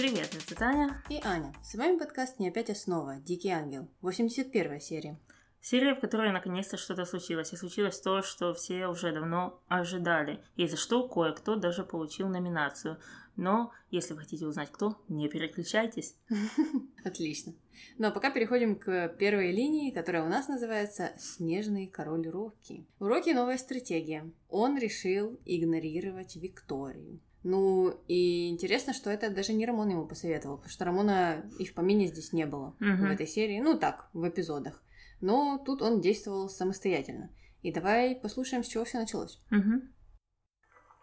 [0.00, 1.02] Привет, это Таня.
[1.10, 1.52] И Аня.
[1.62, 3.16] С вами подкаст «Не опять основа.
[3.16, 3.86] Дикий ангел».
[4.00, 5.20] 81 серия.
[5.60, 7.52] Серия, в которой наконец-то что-то случилось.
[7.52, 10.42] И случилось то, что все уже давно ожидали.
[10.56, 12.96] И за что кое-кто даже получил номинацию.
[13.36, 16.16] Но, если вы хотите узнать кто, не переключайтесь.
[17.04, 17.52] Отлично.
[17.98, 22.86] Ну а пока переходим к первой линии, которая у нас называется «Снежный король Рокки».
[23.00, 24.32] У Рокки новая стратегия.
[24.48, 27.20] Он решил игнорировать Викторию.
[27.42, 31.74] Ну, и интересно, что это даже не Рамон ему посоветовал, потому что Рамона и в
[31.74, 33.08] помине здесь не было Мгм.
[33.08, 33.60] в этой серии.
[33.60, 34.82] Ну, так, в эпизодах.
[35.20, 37.34] Но тут он действовал самостоятельно.
[37.62, 39.38] И давай послушаем, с чего все началось.
[39.50, 39.94] Мгм.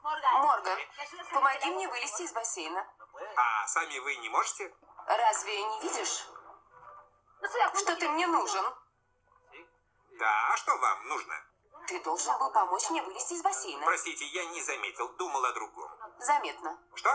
[0.04, 0.80] Морган,
[1.34, 2.86] помоги мне вылезти из бассейна.
[3.36, 4.72] А сами вы не можете?
[5.08, 6.26] Разве не видишь,
[7.76, 8.64] что ты мне нужен?
[10.20, 11.34] Да, а что вам нужно?
[11.88, 13.86] Ты должен был помочь мне вылезти из бассейна.
[13.86, 15.90] Простите, я не заметил, думал о другом.
[16.20, 16.78] Заметно.
[16.96, 17.10] Что?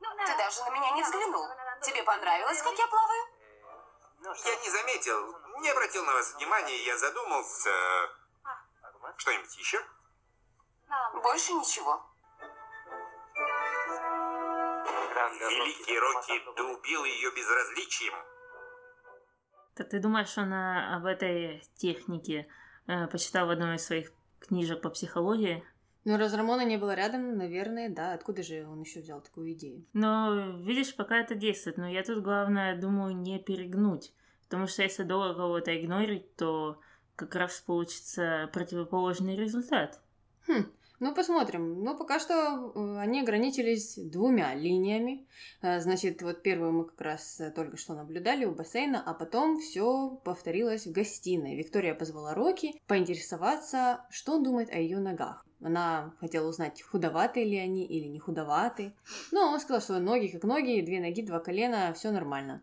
[0.00, 1.46] Ты даже на меня не взглянул.
[1.82, 3.26] Тебе понравилось, как я плаваю?
[4.22, 7.70] Я не заметил, не обратил на вас внимания, я задумался.
[9.16, 9.84] Что-нибудь еще?
[11.22, 12.02] Больше ничего.
[15.30, 18.14] Великий Рокки, ты убил ее безразличием.
[19.76, 22.50] Так ты думаешь, она об этой технике
[22.86, 25.62] э, почитала в одной из своих книжек по психологии?
[26.04, 28.14] Ну, раз Рамона не было рядом, наверное, да.
[28.14, 29.84] Откуда же он еще взял такую идею?
[29.92, 31.76] Но, видишь, пока это действует.
[31.76, 34.12] Но я тут, главное, думаю, не перегнуть.
[34.44, 36.80] Потому что если долго кого-то игнорить, то
[37.16, 40.00] как раз получится противоположный результат.
[40.46, 40.70] Хм,
[41.00, 41.82] ну посмотрим.
[41.82, 45.26] Ну, пока что э, они ограничились двумя линиями.
[45.62, 49.58] Э, Значит, вот первую мы как раз э, только что наблюдали у бассейна, а потом
[49.58, 51.56] все повторилось в гостиной.
[51.56, 55.44] Виктория позвала Рокки поинтересоваться, что он думает о ее ногах.
[55.62, 58.94] Она хотела узнать, худоватые ли они или не худоватые.
[59.32, 62.62] Но он сказал, что ноги как ноги, две ноги, два колена, все нормально.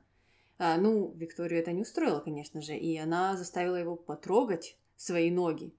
[0.59, 5.73] А, ну, Викторию это не устроило, конечно же, и она заставила его потрогать свои ноги.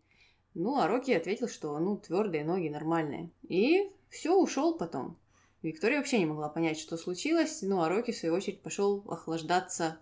[0.59, 3.31] Ну, а Рокки ответил, что, ну, твердые ноги нормальные.
[3.43, 5.17] И все, ушел потом.
[5.63, 10.01] Виктория вообще не могла понять, что случилось, ну, а Рокки, в свою очередь, пошел охлаждаться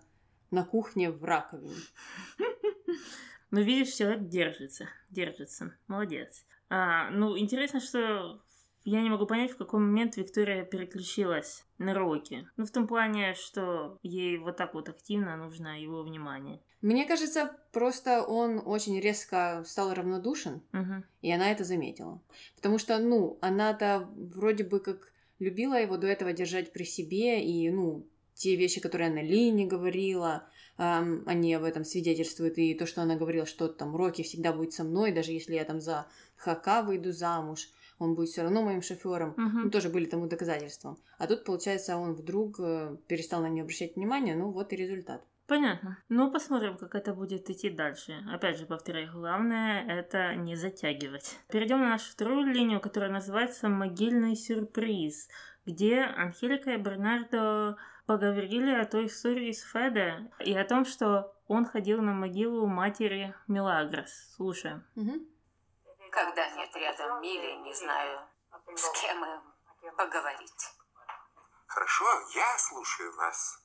[0.49, 1.75] на кухне в раковине.
[3.49, 5.73] Ну, видишь, человек держится, держится.
[5.87, 6.45] Молодец.
[6.69, 8.41] А, ну, интересно, что
[8.83, 12.45] я не могу понять, в какой момент Виктория переключилась на Рокки.
[12.57, 16.61] Ну, в том плане, что ей вот так вот активно нужно его внимание.
[16.81, 21.03] Мне кажется, просто он очень резко стал равнодушен, Мгм.
[21.21, 22.21] и она это заметила.
[22.55, 27.69] Потому что, ну, она-то вроде бы как любила его до этого держать при себе, и,
[27.69, 28.05] ну,
[28.35, 33.15] те вещи, которые она Лине говорила, ам, они об этом свидетельствуют, и то, что она
[33.15, 36.05] говорила, что там Рокки всегда будет со мной, даже если я там за
[36.35, 39.33] Хака выйду замуж, он будет все равно моим шофером.
[39.37, 39.61] Мгм.
[39.63, 40.99] Ну, тоже были тому доказательством.
[41.17, 45.23] А тут, получается, он вдруг э, перестал на нее обращать внимание, ну, вот и результат.
[45.47, 45.97] Понятно.
[46.09, 48.21] Ну, посмотрим, как это будет идти дальше.
[48.29, 51.39] Опять же, повторяю, главное это не затягивать.
[51.47, 55.29] Перейдем на нашу вторую линию, которая называется «Могильный сюрприз»,
[55.65, 61.65] где Анхелика и Бернардо поговорили о той истории с Феде и о том, что он
[61.65, 64.11] ходил на могилу матери Мелагрос.
[64.35, 64.85] Слушаем.
[64.95, 65.27] Мгм.
[66.11, 68.19] Когда нет рядом Мили, не знаю,
[68.75, 70.73] с кем им поговорить.
[71.67, 73.63] Хорошо, я слушаю вас.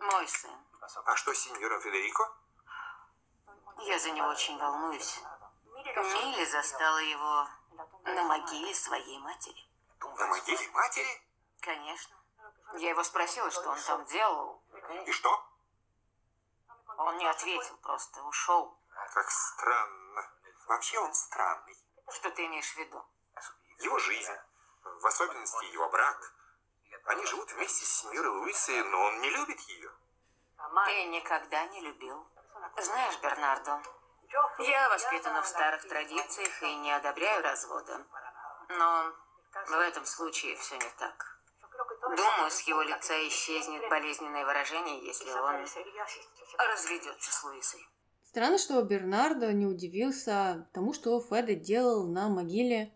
[0.00, 0.50] Мой сын.
[0.84, 2.30] А что с сеньором Федерико?
[3.78, 5.18] Я за него очень волнуюсь.
[5.74, 7.48] Мили застала его
[8.04, 9.66] на могиле своей матери.
[10.00, 11.22] На могиле матери?
[11.60, 12.14] Конечно.
[12.74, 14.62] Я его спросила, что он там делал.
[15.06, 15.42] И что?
[16.98, 18.78] Он не ответил, просто ушел.
[19.14, 20.30] Как странно.
[20.66, 21.76] Вообще он странный.
[22.10, 23.02] Что ты имеешь в виду?
[23.78, 24.36] Его жизнь,
[24.82, 26.32] в особенности его брак.
[27.06, 29.90] Они живут вместе с сеньорой Луисой, но он не любит ее.
[30.86, 32.26] Ты никогда не любил.
[32.76, 33.82] Знаешь, Бернардо,
[34.58, 38.04] я воспитана в старых традициях и не одобряю развода.
[38.68, 39.12] Но
[39.66, 41.38] в этом случае все не так.
[42.16, 45.64] Думаю, с его лица исчезнет болезненное выражение, если он
[46.58, 47.88] разведется с Луисой.
[48.24, 52.92] Странно, что Бернардо не удивился тому, что Феда делал на могиле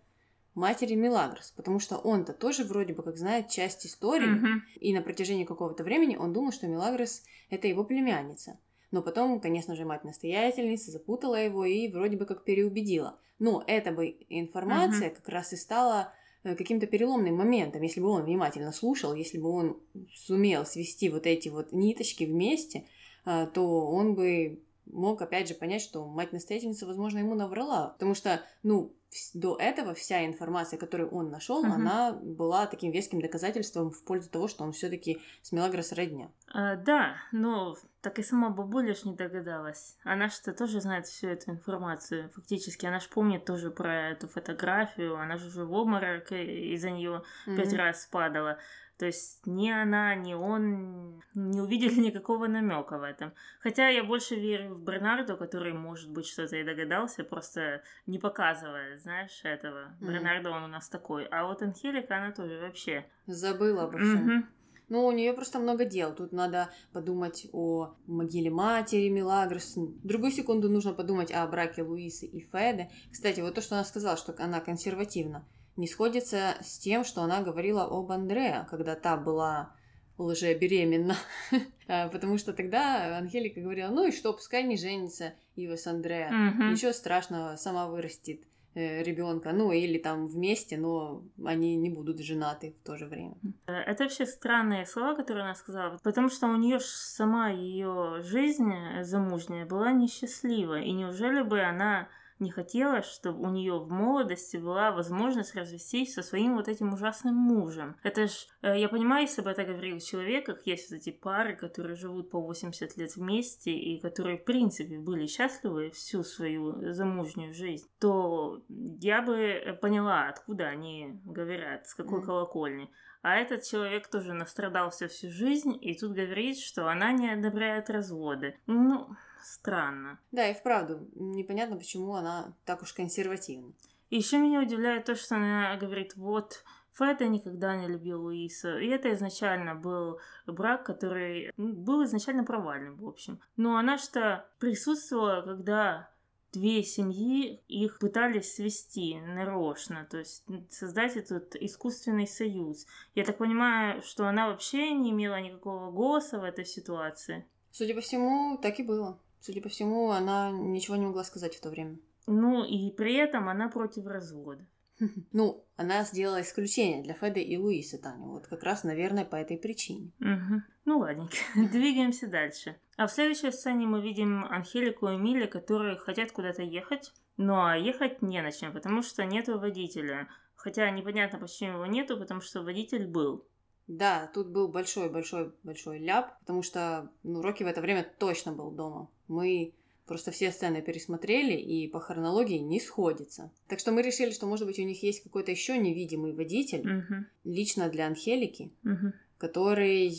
[0.59, 4.63] матери Милагрос, потому что он-то тоже вроде бы как знает часть истории, Мгм.
[4.81, 8.59] и на протяжении какого-то времени он думал, что Милагрос– это его племянница.
[8.91, 13.19] Но потом, конечно же, мать-настоятельница запутала его и вроде бы как переубедила.
[13.39, 16.13] Но эта бы информация как раз и стала
[16.43, 19.77] э, каким-то переломным моментом, если бы он внимательно слушал, если бы он
[20.15, 22.85] сумел свести вот эти вот ниточки вместе,
[23.27, 24.61] э, то он бы
[24.99, 27.89] мог опять же понять, что мать-настоятельница, возможно, ему наврала.
[27.91, 28.95] Потому что, ну,
[29.33, 31.73] до этого вся информация, которую он нашел, uh-huh.
[31.73, 36.31] она была таким веским доказательством в пользу того, что он все-таки с Мелагрос родня.
[36.53, 39.97] А, да, но так и сама бабуля ж не догадалась.
[40.05, 42.31] Она что тоже знает всю эту информацию.
[42.35, 45.17] Фактически, она ж помнит тоже про эту фотографию.
[45.17, 47.57] Она же в обморок из-за нее uh-huh.
[47.57, 48.59] пять раз падала.
[48.99, 53.33] То есть ни она, ни он не увидели никакого намека в этом.
[53.61, 58.99] Хотя я больше верю в Бернарду, который, может быть, что-то и догадался, просто не показывая,
[58.99, 59.97] знаешь, этого.
[60.01, 60.13] Mm-hmm.
[60.13, 61.27] Бернардо, он у нас такой.
[61.27, 63.07] А вот Анхелика, она тоже вообще...
[63.27, 64.29] Забыла обо всем.
[64.29, 64.45] Mm-hmm.
[64.89, 66.13] Ну, у нее просто много дел.
[66.13, 69.75] Тут надо подумать о могиле матери Милагрос.
[70.03, 72.89] Другую секунду нужно подумать о браке Луисы и Феды.
[73.13, 75.47] Кстати, вот то, что она сказала, что она консервативна
[75.79, 79.73] не сходится с тем, что она говорила об Андреа, когда та была
[80.19, 81.17] лжебеременна.
[81.91, 86.29] А, потому что тогда Анхелика говорила, ну и что, пускай не женится Ива с Андреа.
[86.71, 88.43] Ничего страшного, сама вырастет
[88.75, 93.37] э, ребенка, ну или там вместе, но они не будут женаты в то же время.
[93.67, 98.71] Э, это вообще странные слова, которые она сказала, потому что у нее сама ее жизнь
[99.01, 102.09] замужняя была несчастлива, и неужели бы она
[102.41, 107.35] не хотела, чтобы у нее в молодости была возможность развестись со своим вот этим ужасным
[107.35, 107.97] мужем.
[108.03, 111.57] Это ж, э, я понимаю, если бы это говорил человек, как есть вот эти пары,
[111.57, 117.55] которые живут по 80 лет вместе и которые, в принципе, были счастливы всю свою замужнюю
[117.55, 122.25] жизнь, то я бы поняла, откуда они говорят, с какой mm.
[122.25, 122.91] колокольни.
[123.23, 128.59] А этот человек тоже настрадался всю жизнь, и тут говорит, что она не одобряет разводы.
[128.67, 129.09] Ну,
[129.43, 130.19] странно.
[130.31, 133.73] Да, и вправду, непонятно, почему она так уж консервативна.
[134.11, 136.65] Еще меня удивляет то, что она говорит, вот,
[136.99, 138.79] Феда никогда не любил Луису.
[138.79, 143.41] И это изначально был брак, который был изначально провальным, в общем.
[143.57, 146.11] Но она что присутствовала, когда
[146.53, 152.87] две семьи их пытались свести нарочно, то есть создать этот искусственный союз.
[153.15, 157.47] Я так понимаю, что она вообще не имела никакого голоса в этой ситуации.
[157.71, 159.21] Судя по всему, так и было.
[159.41, 161.99] Судя по всему, она ничего не могла сказать в то время.
[162.27, 164.67] Ну, и при этом она против развода.
[165.33, 168.27] Ну, она сделала исключение для Феды и Луисы, Таня.
[168.27, 170.11] Вот как раз, наверное, по этой причине.
[170.21, 170.63] Угу.
[170.87, 171.37] Ну, ладненько.
[171.55, 172.77] Двигаемся дальше.
[172.97, 177.13] А в следующей сцене мы видим Анхелику и Милли, которые хотят куда-то ехать.
[177.37, 180.29] Но ехать не на чем, потому что нету водителя.
[180.57, 183.47] Хотя непонятно, почему его нету, потому что водитель был.
[183.87, 189.09] Да, тут был большой-большой-большой ляп, потому что, ну, Рокки в это время точно был дома.
[189.29, 189.73] Мы
[190.09, 193.53] просто все сцены пересмотрели, и по хронологии не сходится.
[193.69, 197.27] Так что мы решили, что, может быть, у них есть какой-то еще невидимый водитель, угу.
[197.45, 199.13] лично для Анхелики, угу.
[199.37, 200.17] который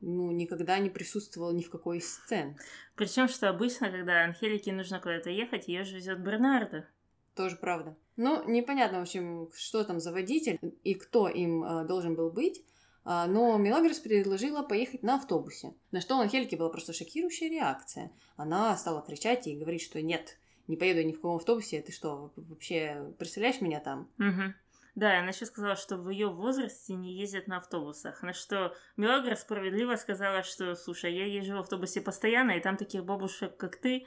[0.00, 2.56] ну, никогда не присутствовал ни в какой из сцен.
[2.94, 6.86] Причем, что обычно, когда Анхелике нужно куда-то ехать, ее же везет Бернардо.
[7.34, 7.96] Тоже правда.
[8.16, 12.62] Ну, непонятно, в общем, что там за водитель и кто им э, должен был быть.
[13.04, 18.10] А, но Мелагрос предложила поехать на автобусе, на что у Анхельки была просто шокирующая реакция.
[18.36, 22.32] Она стала кричать и говорить, что нет, не поеду ни в каком автобусе, ты что,
[22.36, 24.08] вообще представляешь меня там?
[24.18, 24.54] Угу.
[24.94, 28.22] Да, она еще сказала, что в ее возрасте не ездят на автобусах.
[28.22, 33.04] На что Мелагра справедливо сказала, что, слушай, я езжу в автобусе постоянно, и там таких
[33.04, 34.06] бабушек, как ты,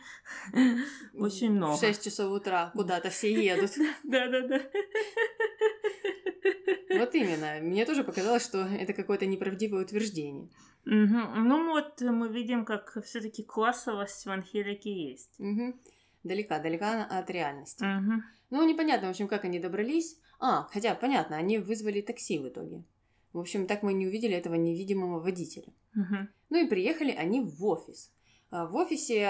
[1.14, 1.76] очень много.
[1.76, 3.72] В 6 часов утра куда-то все едут.
[4.04, 4.62] Да-да-да.
[6.90, 7.60] Вот именно.
[7.62, 10.50] Мне тоже показалось, что это какое-то неправдивое утверждение.
[10.86, 10.94] Угу.
[10.94, 15.40] Ну вот мы видим, как все-таки классовость в Анхелике есть.
[15.40, 15.76] Угу.
[16.24, 17.84] Далека, далека от реальности.
[17.84, 18.22] Угу.
[18.50, 20.18] Ну, непонятно, в общем, как они добрались.
[20.40, 22.84] А, хотя, понятно, они вызвали такси в итоге.
[23.34, 25.74] В общем, так мы не увидели этого невидимого водителя.
[25.96, 26.28] Угу.
[26.50, 28.12] Ну и приехали они в офис.
[28.50, 29.28] А, в офисе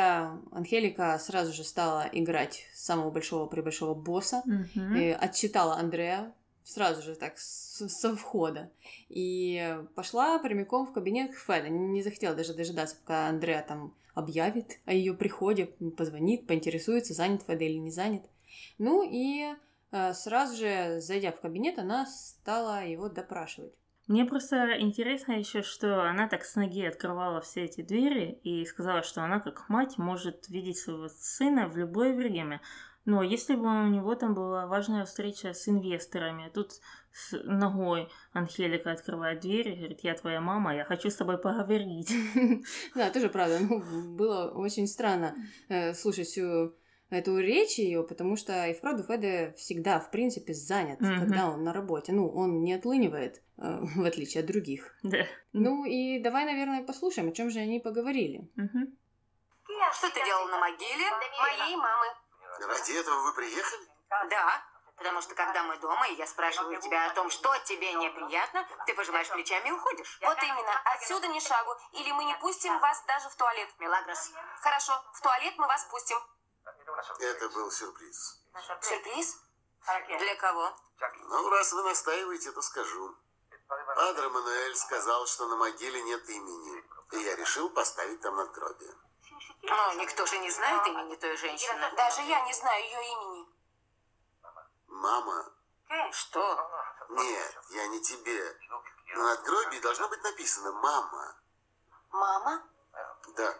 [0.51, 4.43] Анхелика сразу же стала играть самого большого прибольшого босса.
[4.45, 5.15] Угу.
[5.19, 6.33] Отчитала Андрея
[6.67, 8.69] сразу же так с, со входа.
[9.09, 11.69] И пошла прямиком в кабинет Феде.
[11.69, 17.63] Не захотела даже дожидаться, пока Андреа там объявит о ее приходе, позвонит, поинтересуется, занят Феда
[17.63, 18.24] или не занят.
[18.77, 19.45] Ну и
[19.91, 23.74] э, сразу же, зайдя в кабинет, она стала его допрашивать.
[24.07, 29.03] Мне просто интересно еще, что она так с ноги открывала все эти двери и сказала,
[29.03, 32.62] что она как мать может видеть своего сына в любое время.
[33.08, 36.74] Но если бы у него там была важная встреча с инвесторами, тут
[37.14, 42.12] с ногой Анхелика открывает дверь и говорит, я твоя мама, я хочу с тобой поговорить.
[42.96, 43.60] Да, тоже правда.
[43.62, 43.82] Ну,
[44.18, 45.36] было очень странно
[45.70, 46.76] э, слушать всю
[47.10, 51.72] эту речь ее, потому что и вправду Феде всегда, в принципе, занят, когда он на
[51.72, 52.12] работе.
[52.12, 54.94] Ну, он не отлынивает, э, в отличие от других.
[55.04, 55.26] Да.
[55.54, 58.50] Ну и давай, наверное, послушаем, о чем же они поговорили.
[59.94, 61.06] Что ты делал на могиле?
[61.40, 62.26] Моей мамы.
[62.60, 63.88] Ради этого вы приехали?
[64.10, 64.64] Да,
[64.96, 68.94] потому что когда мы дома, и я спрашиваю тебя о том, что тебе неприятно, ты
[68.94, 70.20] пожимаешь плечами и уходишь.
[70.22, 70.82] Вот именно.
[70.86, 71.76] Отсюда ни шагу.
[71.92, 73.70] Или мы не пустим вас даже в туалет.
[73.80, 76.18] Мелагрос, Хорошо, в туалет мы вас пустим.
[77.20, 78.42] Это был сюрприз.
[78.82, 79.38] Сюрприз?
[80.20, 80.76] для кого?
[81.30, 83.16] Ну, раз вы настаиваете, то скажу.
[83.68, 86.84] Падре Мануэль сказал, что на могиле нет имени.
[87.12, 88.94] И я решил поставить там надгробие.
[89.69, 91.91] Ну, никто же не знает имени той женщины.
[91.95, 93.45] Даже я не знаю ее имени.
[94.88, 95.53] Мама,
[96.12, 96.95] Что?
[97.09, 98.57] нет, я не тебе.
[99.15, 101.36] На надгробии должно быть написано «мама».
[102.12, 102.63] Мама?
[103.36, 103.55] Да,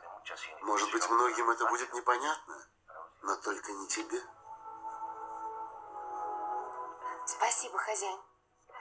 [0.62, 2.68] может быть, многим это будет непонятно,
[3.22, 4.22] но только не тебе.
[7.26, 8.20] Спасибо, хозяин.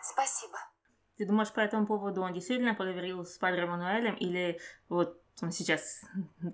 [0.03, 0.59] Спасибо.
[1.19, 6.03] Ты думаешь, по этому поводу он действительно поговорил с Падре Мануэлем или вот он сейчас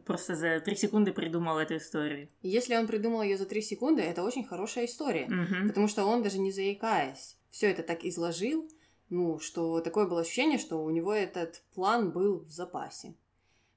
[0.05, 2.29] просто за три секунды придумал эту историю?
[2.43, 5.27] Если он придумал ее за три секунды, это очень хорошая история.
[5.27, 5.69] Мгм.
[5.69, 8.69] Потому что он даже не заикаясь, все это так изложил,
[9.09, 13.15] ну, что такое было ощущение, что у него этот план был в запасе.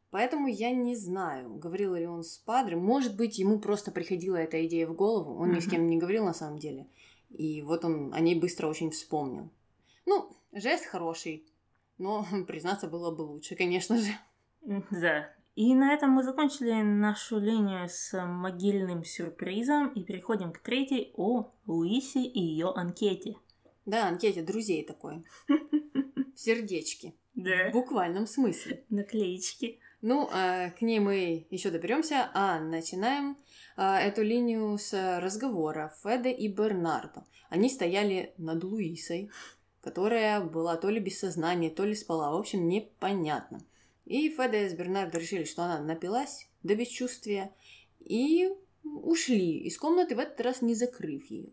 [0.09, 2.77] Поэтому я не знаю, говорил ли он с Падре.
[2.77, 5.38] Может быть, ему просто приходила эта идея в голову.
[5.38, 6.88] Он ни с кем не говорил на самом деле.
[7.29, 9.50] И вот он о ней быстро очень вспомнил.
[10.05, 11.45] Ну, жест хороший,
[11.97, 14.07] но признаться было бы лучше, конечно же.
[14.91, 15.29] Да.
[15.55, 21.53] И на этом мы закончили нашу линию с могильным сюрпризом и переходим к третьей о
[21.65, 23.36] Луисе и ее анкете.
[23.86, 25.24] Да, анкете друзей такой.
[26.36, 27.15] Сердечки.
[27.36, 27.69] Да.
[27.69, 28.84] В буквальном смысле.
[28.89, 29.79] Наклеечки.
[30.01, 33.38] Ну, э, к ней мы еще доберемся, а начинаем
[33.77, 37.25] э, эту линию с разговора Феда и Бернардо.
[37.50, 39.31] Они стояли над Луисой,
[39.81, 43.62] которая была то ли без сознания, то ли спала, в общем, непонятно.
[44.05, 47.53] И Феда с Бернардо решили, что она напилась до бесчувствия,
[48.00, 48.50] и
[48.83, 51.50] ушли из комнаты, в этот раз не закрыв ее.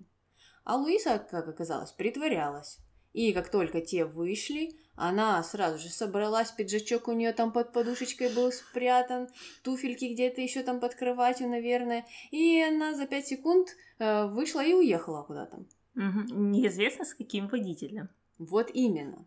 [0.64, 2.78] А Луиса, как оказалось, притворялась.
[3.12, 8.32] И как только те вышли, она сразу же собралась, пиджачок у нее там под подушечкой
[8.34, 9.28] был спрятан,
[9.62, 12.06] туфельки где-то еще там под кроватью, наверное.
[12.30, 13.68] И она за пять секунд
[13.98, 15.64] э, вышла и уехала куда-то.
[15.94, 16.52] Мгм.
[16.52, 18.08] Неизвестно, с каким водителем.
[18.38, 19.26] Вот именно.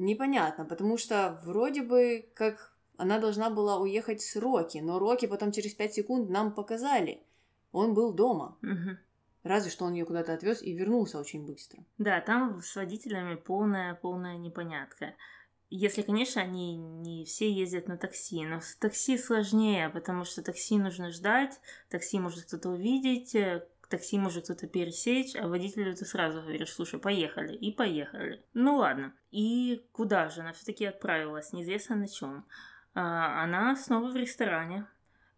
[0.00, 5.52] Непонятно, потому что вроде бы как она должна была уехать с Роки, но Роки потом
[5.52, 7.22] через пять секунд нам показали.
[7.72, 8.56] Он был дома.
[8.62, 8.98] Мгм.
[9.42, 11.84] Разве что он ее куда-то отвез и вернулся очень быстро.
[11.98, 15.14] Да, там с водителями полная, полная непонятка.
[15.68, 20.78] Если, конечно, они не все ездят на такси, но с такси сложнее, потому что такси
[20.78, 26.40] нужно ждать, такси может кто-то увидеть, э, такси может кто-то пересечь, а водителю ты сразу
[26.40, 28.42] говоришь, слушай, поехали, и поехали.
[28.54, 29.12] Ну ладно.
[29.30, 32.46] И куда же она все-таки отправилась, неизвестно на чем.
[32.94, 34.86] она снова в ресторане,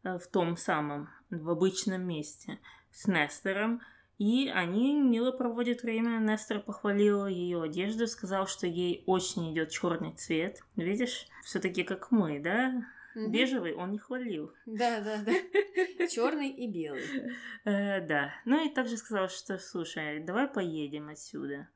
[0.04, 2.58] э, в том самом, в обычном месте,
[2.90, 3.80] с Нестором,
[4.18, 6.18] и они мило проводят время.
[6.18, 10.60] Нестор похвалил ее одежду, сказал, что ей очень идет черный цвет.
[10.76, 12.84] Видишь, все-таки как мы, да?
[13.14, 13.30] Мгм.
[13.30, 14.52] Бежевый он не хвалил.
[14.66, 15.32] Да, да, да.
[16.08, 17.04] Черный и белый.
[17.64, 18.32] Э, да.
[18.44, 21.68] Ну и также сказал, что слушай, давай поедем отсюда.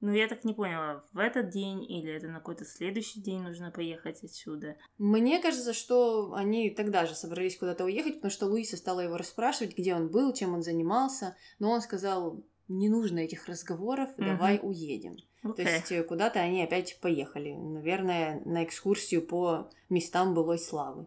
[0.00, 3.72] Ну, я так не поняла, в этот день или это на какой-то следующий день нужно
[3.72, 4.76] поехать отсюда.
[4.96, 9.76] Мне кажется, что они тогда же собрались куда-то уехать, потому что Луиса стала его расспрашивать,
[9.76, 14.26] где он был, чем он занимался, но он сказал, не нужно этих разговоров, Мгм.
[14.26, 15.16] давай уедем.
[15.42, 15.66] То Окей.
[15.66, 21.06] есть э, куда-то они опять поехали, наверное, на экскурсию по местам былой славы.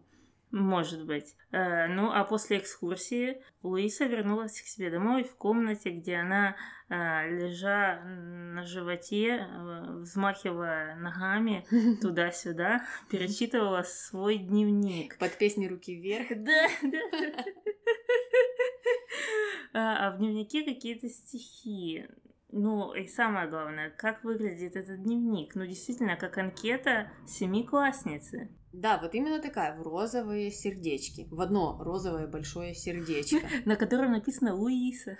[0.50, 1.34] Может быть.
[1.50, 6.56] Э, ну, а после экскурсии Луиса вернулась к себе домой в комнате, где она,
[6.88, 9.46] э, лежа на животе,
[10.00, 11.66] взмахивая ногами
[12.00, 15.18] туда-сюда, перечитывала свой дневник.
[15.18, 16.28] Под песни «Руки вверх».
[16.36, 17.44] Да, да.
[19.74, 22.06] А а в дневнике какие-то стихи.
[22.52, 25.54] Ну, и самое главное, как выглядит этот дневник?
[25.54, 28.50] Ну, действительно, как анкета семиклассницы.
[28.72, 31.26] Да, вот именно такая, в розовые сердечки.
[31.30, 33.46] В одно розовое большое сердечко.
[33.64, 35.18] на котором написано Луиса.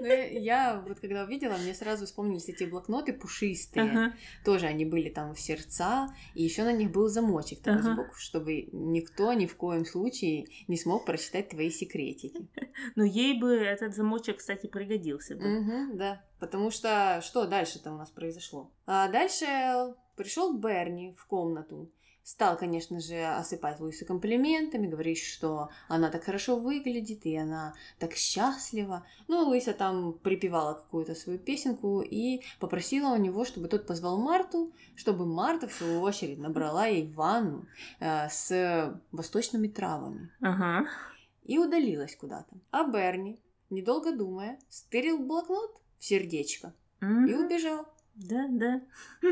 [0.00, 3.90] Ну, я вот когда увидела, мне сразу вспомнились эти блокноты пушистые.
[3.90, 4.14] Ага.
[4.44, 7.92] Тоже они были там в сердца, и еще на них был замочек такой Ага.
[7.94, 12.48] сбоку, чтобы никто ни в коем случае не смог прочитать твои секретики.
[12.94, 15.42] Ну, ей бы этот замочек, кстати, пригодился бы.
[15.42, 18.70] Мгм, да, потому что что дальше-то у нас произошло?
[18.86, 21.90] А дальше пришел Берни в комнату
[22.28, 28.12] Стал, конечно же, осыпать Луису комплиментами, говорить, что она так хорошо выглядит, и она так
[28.12, 29.06] счастлива.
[29.28, 34.74] Ну, Луиса там припевала какую-то свою песенку и попросила у него, чтобы тот позвал Марту,
[34.94, 37.66] чтобы Марта, в свою очередь, набрала ей ванну
[37.98, 40.30] э, с восточными травами.
[40.42, 40.86] Ага.
[41.44, 42.54] И удалилась куда-то.
[42.70, 47.46] А Берни, недолго думая, стырил блокнот в сердечко и Мгм.
[47.46, 47.86] убежал.
[48.18, 48.82] Да, да.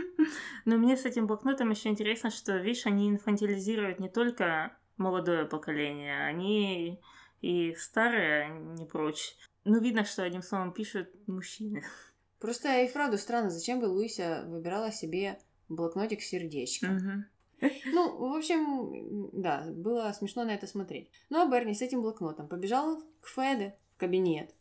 [0.65, 6.25] Но мне с этим блокнотом еще интересно, что, видишь, они инфантилизируют не только молодое поколение,
[6.25, 7.01] они
[7.41, 9.37] и старые не прочь.
[9.65, 11.83] Ну, видно, что одним словом пишут мужчины.
[12.39, 15.39] Просто и вправду странно, зачем бы Луися выбирала себе
[15.69, 16.97] блокнотик с сердечком.
[16.97, 17.27] Мгм.
[17.87, 21.11] Ну, в общем, да, было смешно на это смотреть.
[21.31, 24.55] Ну, а Берни с этим блокнотом побежал к Феде в кабинет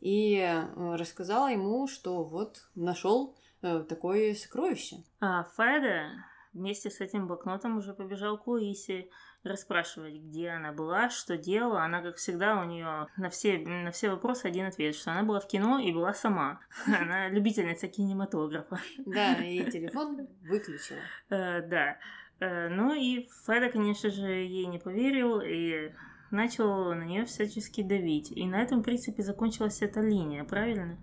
[0.00, 4.96] и э, рассказала ему, что вот нашел э, такое сокровище.
[5.20, 6.10] А Феда
[6.52, 9.08] вместе с этим блокнотом уже побежал к Луисе
[9.44, 11.82] расспрашивать, где она была, что делала.
[11.82, 15.40] Она, как всегда, у нее на все, на все вопросы один ответ, что она была
[15.40, 16.60] в кино и была сама.
[16.86, 18.80] Она любительница кинематографа.
[19.06, 20.98] Да, и телефон выключила.
[21.30, 21.98] Э, Да.
[22.40, 25.92] Э, Ну и Феда, конечно же, ей не поверил и
[26.30, 28.30] начал на нее всячески давить.
[28.32, 30.98] И на этом, в принципе, закончилась эта линия, правильно?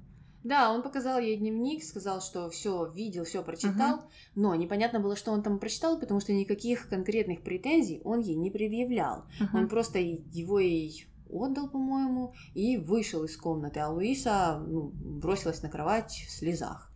[0.45, 4.03] Да, он показал ей дневник, сказал, что все видел, все прочитал,
[4.35, 8.51] но непонятно было, что он там прочитал, потому что никаких конкретных претензий он ей не
[8.51, 9.25] предъявлял.
[9.39, 9.55] Мгм.
[9.55, 15.69] Он просто его ей отдал, по-моему, и вышел из комнаты, а Луиса ну, бросилась на
[15.69, 16.91] кровать в слезах.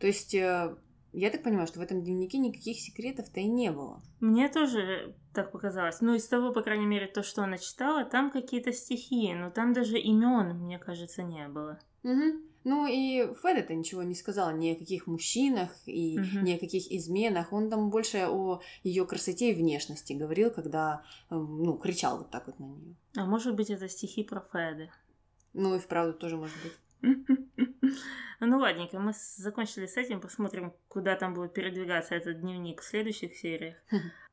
[0.00, 0.74] То есть, э,
[1.12, 4.02] я так понимаю, что в этом дневнике никаких секретов-то и не было.
[4.20, 6.00] Мне тоже так показалось.
[6.00, 9.74] Ну, из того, по крайней мере, то, что она читала, там какие-то стихи, но там
[9.74, 11.78] даже имен, мне кажется, не было.
[12.02, 12.45] Мгм.
[12.68, 16.44] Ну и Феда-то ничего не сказал ни о каких мужчинах и Мгм.
[16.44, 17.52] ни о каких изменах.
[17.52, 22.48] Он там больше о ее красоте и внешности говорил, когда эм, ну, кричал вот так
[22.48, 22.96] вот на нее.
[23.16, 24.90] А может быть, это стихи про Феды.
[25.52, 26.72] Ну и вправду тоже может быть.
[28.40, 33.34] Ну ладненько, мы закончили с этим, посмотрим, куда там будет передвигаться этот дневник в следующих
[33.34, 33.76] сериях.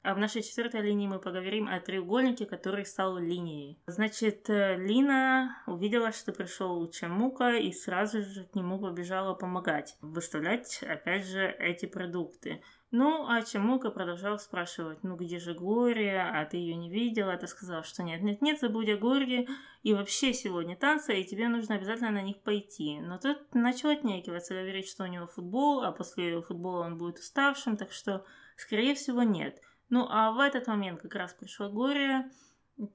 [0.01, 3.79] А в нашей четвертой линии мы поговорим о треугольнике, который стал линией.
[3.87, 10.83] Значит, э, Лина увидела, что пришел Чамука и сразу же к нему побежала помогать, выставлять,
[10.83, 12.61] опять же, эти продукты.
[12.95, 17.35] Ну, а Чамука продолжал спрашивать, ну где же Глория, а ты ее не видела?
[17.35, 19.49] Ты сказала, что нет, нет, нет, забудь о Глории,
[19.81, 22.99] и вообще сегодня танцы, и тебе нужно обязательно на них пойти.
[22.99, 27.77] Но тут начал отнекиваться, говорить, что у него футбол, а после футбола он будет уставшим,
[27.77, 28.23] так что,
[28.57, 29.59] скорее всего, нет.
[29.89, 32.29] Ну, а в этот момент как раз пришла Глория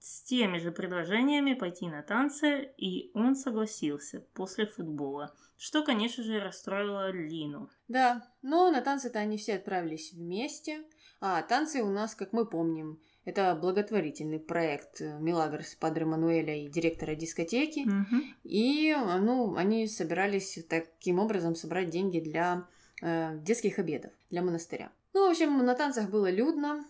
[0.00, 6.40] с теми же предложениями пойти на танцы, и он согласился после футбола, что, конечно же,
[6.40, 7.70] расстроило Лину.
[7.88, 10.84] Да, но на танцы-то они все отправились вместе.
[11.20, 17.14] А танцы у нас, как мы помним, это благотворительный проект Милагрос Падре Мануэля и директора
[17.14, 17.80] дискотеки.
[17.80, 18.22] Мгм.
[18.44, 22.66] И, ну, они собирались таким образом собрать деньги для
[23.02, 24.92] э, детских обедов, для монастыря.
[25.12, 26.86] Ну, в общем, на танцах было людно,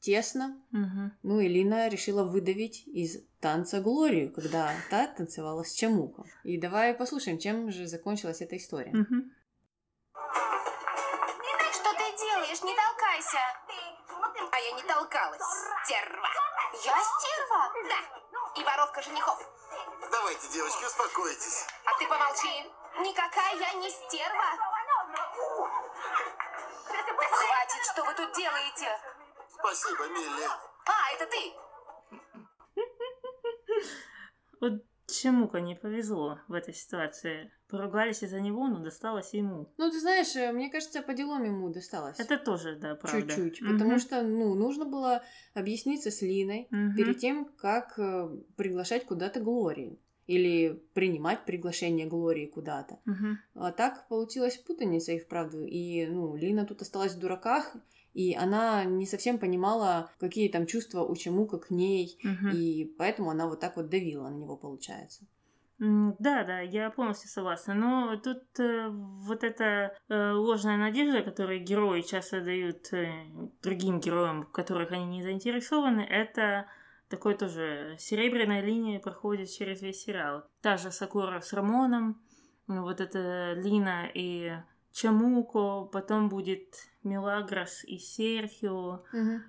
[0.00, 0.60] тесно.
[0.70, 1.12] Мгм.
[1.22, 6.26] Ну, и Лина решила выдавить из танца Глорию, когда та танцевала с Чамуком.
[6.44, 8.92] И давай послушаем, чем же закончилась эта история.
[8.92, 9.32] Мгм.
[11.72, 12.62] Что ты делаешь?
[12.62, 13.38] Не толкайся.
[14.52, 15.42] А я не толкалась,
[15.84, 16.28] стерва.
[16.84, 17.72] Я стерва?
[17.88, 19.38] Да, и воровка женихов.
[20.10, 21.66] Давайте, девочки, успокойтесь.
[21.84, 22.66] А ты помолчи.
[23.00, 24.50] Никакая я не стерва.
[27.30, 28.88] Хватит, что вы тут делаете?
[29.60, 30.46] Спасибо, Милли.
[30.86, 31.52] А, это ты.
[34.60, 37.52] Вот Чемука не повезло в этой ситуации.
[37.68, 39.72] Поругались из-за него, но досталось ему.
[39.76, 42.18] Ну, ты знаешь, э, мне кажется, по делам ему досталось.
[42.18, 43.34] Это тоже, да, правда.
[43.34, 45.22] Чуть-чуть, потому что, ну, нужно было
[45.54, 49.98] объясниться с Линой перед тем, как э, приглашать куда-то Глорию.
[50.26, 53.00] Или принимать приглашение Глории куда-то.
[53.04, 53.38] Мгм.
[53.54, 55.64] А так получилась путаница и вправду.
[55.64, 57.74] И, ну, Лина тут осталась в дураках,
[58.14, 62.50] и она не совсем понимала, какие там чувства у Чемука к ней, Мгм.
[62.54, 65.24] и поэтому она вот так вот давила на него, получается.
[65.78, 67.72] Да, да, я полностью согласна.
[67.72, 73.10] Но тут э, вот эта э, ложная надежда, которую герои часто дают э,
[73.62, 76.66] другим героям, в которых они не заинтересованы, это
[77.08, 80.44] такой тоже серебряная линия проходит через весь сериал.
[80.60, 82.20] Та же Сакура с Рамоном,
[82.66, 84.52] вот это Лина и
[84.92, 89.02] Чамуко, потом будет Мелагрос и Серхио.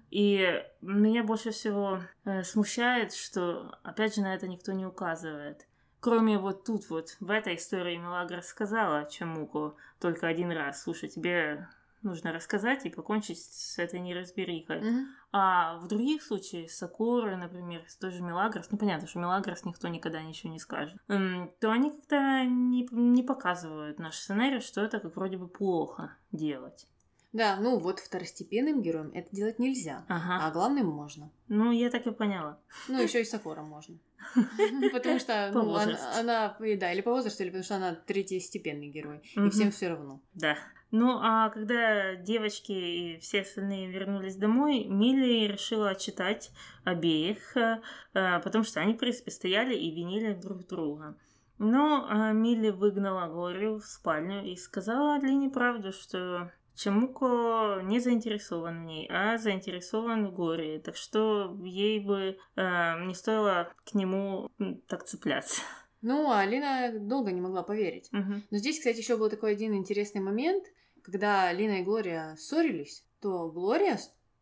[0.10, 5.67] И меня больше всего э, смущает, что, опять же, на это никто не указывает.
[5.99, 11.67] Кроме вот тут вот, в этой истории Мелагра сказала Чамуку только один раз, слушай, тебе
[12.04, 14.82] нужно рассказать и покончить с этой неразберихой.
[14.82, 15.08] Мгм.
[15.32, 19.64] А в других случаях, с Акурой, например, с той же Мелагрос, ну понятно, что Мелагрос
[19.66, 24.82] никто никогда ничего не скажет, м, то они как-то не, не показывают наш сценарий, что
[24.82, 26.88] это как вроде бы плохо делать.
[27.34, 30.46] Да, ну вот второстепенным героям это делать нельзя, Ага.
[30.46, 31.32] а главным можно.
[31.48, 32.60] Ну, я так и поняла.
[32.90, 33.98] Ну, еще и Сакора можно.
[34.92, 39.22] Потому что ну, она, да, или по возрасту, или потому что она третьестепенный герой.
[39.34, 40.20] И всем все равно.
[40.34, 40.58] Да.
[40.91, 46.51] Ну, а когда девочки и все остальные вернулись домой, Милли решила отчитать
[46.84, 47.82] обеих, э,
[48.13, 51.17] э, потому что они, в принципе, стояли и винили друг друга.
[51.58, 58.82] Но э, Милли выгнала Глорию в спальню и сказала Лине правду, что Чемуко не заинтересован
[58.82, 64.49] в ней, а заинтересован в Глории, так что ей бы э, не стоило к нему
[64.88, 65.62] так цепляться.
[66.01, 68.10] Ну, Алина долго не могла поверить.
[68.12, 68.43] Мгм.
[68.49, 70.63] Но здесь, кстати, еще был такой один интересный момент,
[71.04, 74.00] когда Лина и Глория ссорились, то Глория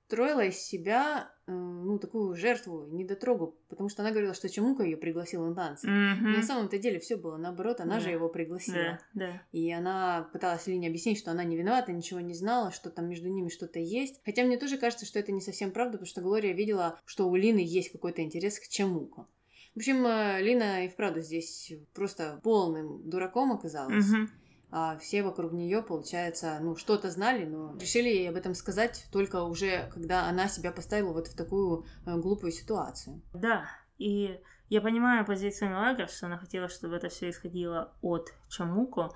[0.07, 4.97] строила из себя, э, ну, такую жертву, недотрогу, потому что она говорила, что Чемука ее
[4.97, 5.87] пригласил на танцы.
[5.87, 7.99] Но на самом-то деле все было наоборот, она Да.
[8.01, 8.99] же его пригласила.
[9.13, 9.41] Да, да.
[9.51, 13.27] И она пыталась Лине объяснить, что она не виновата, ничего не знала, что там между
[13.29, 14.19] ними что-то есть.
[14.25, 17.35] Хотя мне тоже кажется, что это не совсем правда, потому что Глория видела, что у
[17.35, 19.27] Лины есть какой-то интерес к Чемуку.
[19.75, 24.07] В общем, э, Лина и вправду здесь просто полным дураком оказалась.
[24.09, 24.31] Мгм.
[24.71, 29.43] А все вокруг нее, получается, ну, что-то знали, но решили ей об этом сказать только
[29.43, 33.21] уже, когда она себя поставила вот в такую э, глупую ситуацию.
[33.33, 33.65] Да,
[33.97, 39.09] и я понимаю позицию Мелагра, что она хотела, чтобы это все исходило от Чамуко,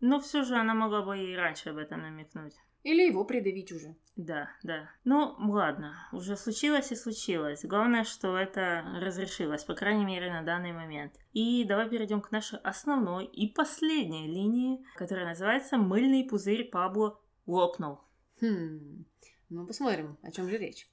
[0.00, 2.54] но все же она могла бы и раньше об этом намекнуть.
[2.82, 3.94] Или его придавить уже.
[4.16, 4.90] Да, да.
[5.04, 7.64] Ну, ладно, уже случилось и случилось.
[7.64, 11.14] Главное, что это разрешилось, по крайней мере, на данный момент.
[11.32, 18.00] И давай перейдем к нашей основной и последней линии, которая называется «Мыльный пузырь Пабло лопнул».
[18.40, 19.04] Хм,
[19.48, 20.88] ну посмотрим, о чем же речь.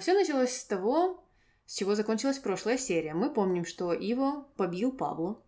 [0.00, 1.24] все началось с того,
[1.66, 3.14] с чего закончилась прошлая серия.
[3.14, 5.40] Мы помним, что Иво побил Пабло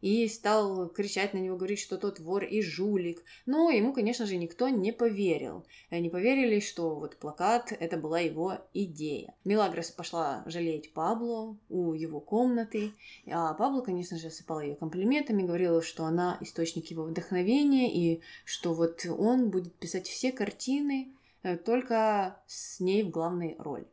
[0.00, 3.22] и стал кричать на него, говорить, что тот вор и жулик.
[3.46, 5.64] Но ему, конечно же, никто не поверил.
[5.90, 9.34] Не поверили, что вот плакат— это была его идея.
[9.44, 12.92] Мелагрос пошла жалеть Пабло у его комнаты,
[13.26, 18.74] а Пабло, конечно же, осыпал ее комплиментами, говорила, что она источник его вдохновения и что
[18.74, 23.86] вот он будет писать все картины э, только с ней в главной роли.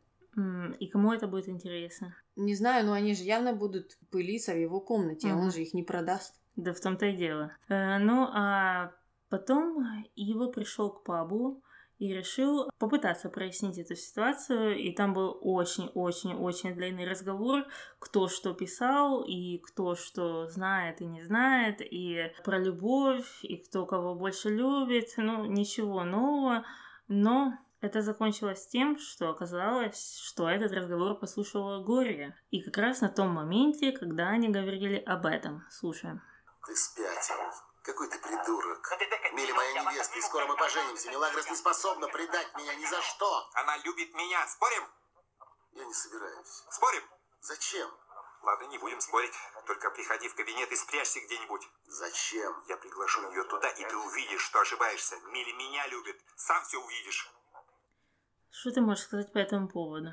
[0.78, 2.14] И кому это будет интересно?
[2.40, 5.74] Не знаю, но они же явно будут пылиться в его комнате, а он же их
[5.74, 6.34] не продаст.
[6.56, 7.52] Да в том-то и дело.
[7.68, 8.92] Э, ну, а
[9.28, 9.84] потом
[10.16, 11.62] Ива пришел к Паблу
[11.98, 14.74] и решил попытаться прояснить эту ситуацию.
[14.78, 17.66] И там был очень-очень-очень длинный разговор,
[17.98, 23.84] кто что писал, и кто что знает и не знает, и про любовь, и кто
[23.84, 25.12] кого больше любит.
[25.18, 26.64] Ну, ничего нового.
[27.06, 32.36] Но это закончилось тем, что оказалось, что этот разговор послушала Глория.
[32.50, 35.64] И как раз на том моменте, когда они говорили об этом.
[35.70, 36.22] Слушаем.
[36.66, 37.36] Ты спятил.
[37.82, 38.86] Какой ты придурок.
[39.32, 41.10] Мили моя невеста, и скоро мы поженимся.
[41.10, 43.48] Мелагрос не способна предать меня ни за что.
[43.54, 44.46] Она любит меня.
[44.46, 44.84] Спорим?
[45.72, 46.64] Я не собираюсь.
[46.70, 47.02] Спорим?
[47.40, 47.90] Зачем?
[48.42, 49.32] Ладно, не будем спорить.
[49.66, 51.66] Только приходи в кабинет и спрячься где-нибудь.
[51.86, 52.62] Зачем?
[52.68, 55.16] Я приглашу ее туда, и ты увидишь, что ошибаешься.
[55.32, 56.20] Мили меня любит.
[56.36, 57.30] Сам все увидишь.
[58.50, 60.10] Что ты можешь сказать по этому поводу?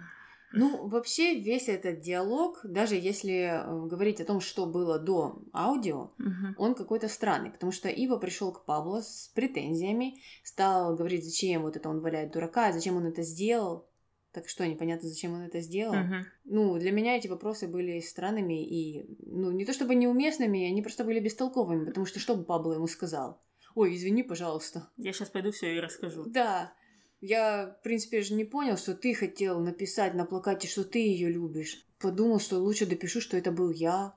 [0.54, 6.12] Ну, вообще, весь этот диалог, даже если э, говорить о том, что было до аудио,
[6.18, 6.56] Мгм.
[6.58, 11.76] он какой-то странный, потому что Ива пришел к Пабло с претензиями, стал говорить, зачем вот
[11.76, 13.90] это он валяет дурака, зачем он это сделал.
[14.32, 15.96] Так что, непонятно, зачем он это сделал.
[15.96, 16.26] Мгм.
[16.46, 21.04] Ну, для меня эти вопросы были странными и, ну, не то чтобы неуместными, они просто
[21.04, 23.42] были бестолковыми, потому что что бы Пабло ему сказал?
[23.76, 24.90] Ой, извини, пожалуйста.
[24.98, 26.24] Я сейчас пойду все и расскажу.
[26.26, 26.74] Да,
[27.22, 31.30] я, в принципе, же не понял, что ты хотел написать на плакате, что ты ее
[31.30, 31.86] любишь.
[32.00, 34.14] Подумал, что лучше допишу, что это был я.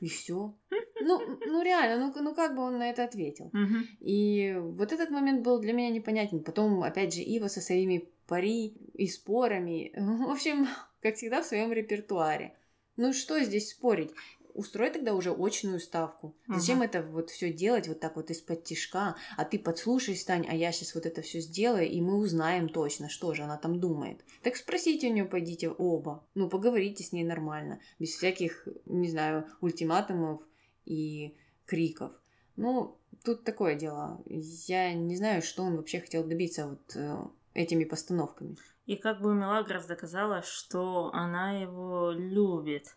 [0.00, 0.54] И все.
[1.00, 3.50] Ну, ну реально, ну, ну как бы он на это ответил?
[3.52, 3.86] Мгм.
[4.00, 6.42] И вот этот момент был для меня непонятен.
[6.42, 9.92] Потом, опять же, Ива со своими пари и спорами.
[9.96, 10.68] В общем,
[11.00, 12.54] как всегда, в своем репертуаре.
[12.96, 14.10] Ну что здесь спорить?
[14.58, 16.34] Устрой тогда уже очную ставку.
[16.48, 16.86] Зачем Мгм.
[16.86, 19.14] это вот все делать вот так вот из-под тишка?
[19.36, 23.08] А ты подслушай, Стань, а я сейчас вот это все сделаю, и мы узнаем точно,
[23.08, 24.24] что же она там думает.
[24.42, 26.26] Так спросите у нее, пойдите оба.
[26.34, 30.42] Ну, поговорите с ней нормально, без всяких, не знаю, ультиматумов
[30.86, 32.10] и криков.
[32.56, 34.20] Ну, тут такое дело.
[34.26, 37.16] Я не знаю, что он вообще хотел добиться вот э,
[37.54, 38.56] этими постановками.
[38.86, 42.96] И как бы Мелагрос доказала, что она его любит.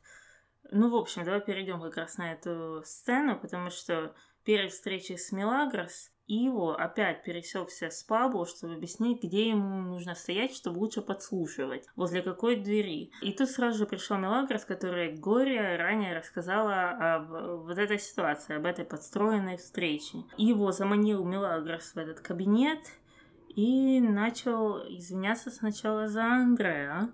[0.72, 5.32] Ну, в общем, давай перейдем как раз на эту сцену, потому что перед встречей с
[5.32, 11.86] Мелагрос Иво опять пересекся с Пабло, чтобы объяснить, где ему нужно стоять, чтобы лучше подслушивать,
[11.98, 13.12] возле какой двери.
[13.22, 18.66] И тут сразу же пришел Мелагрос, который Горе ранее рассказала об вот этой ситуации, об
[18.66, 20.20] этой подстроенной встрече.
[20.38, 22.80] Иво заманил Мелагрос в этот кабинет
[23.50, 27.10] и начал извиняться сначала за Андреа,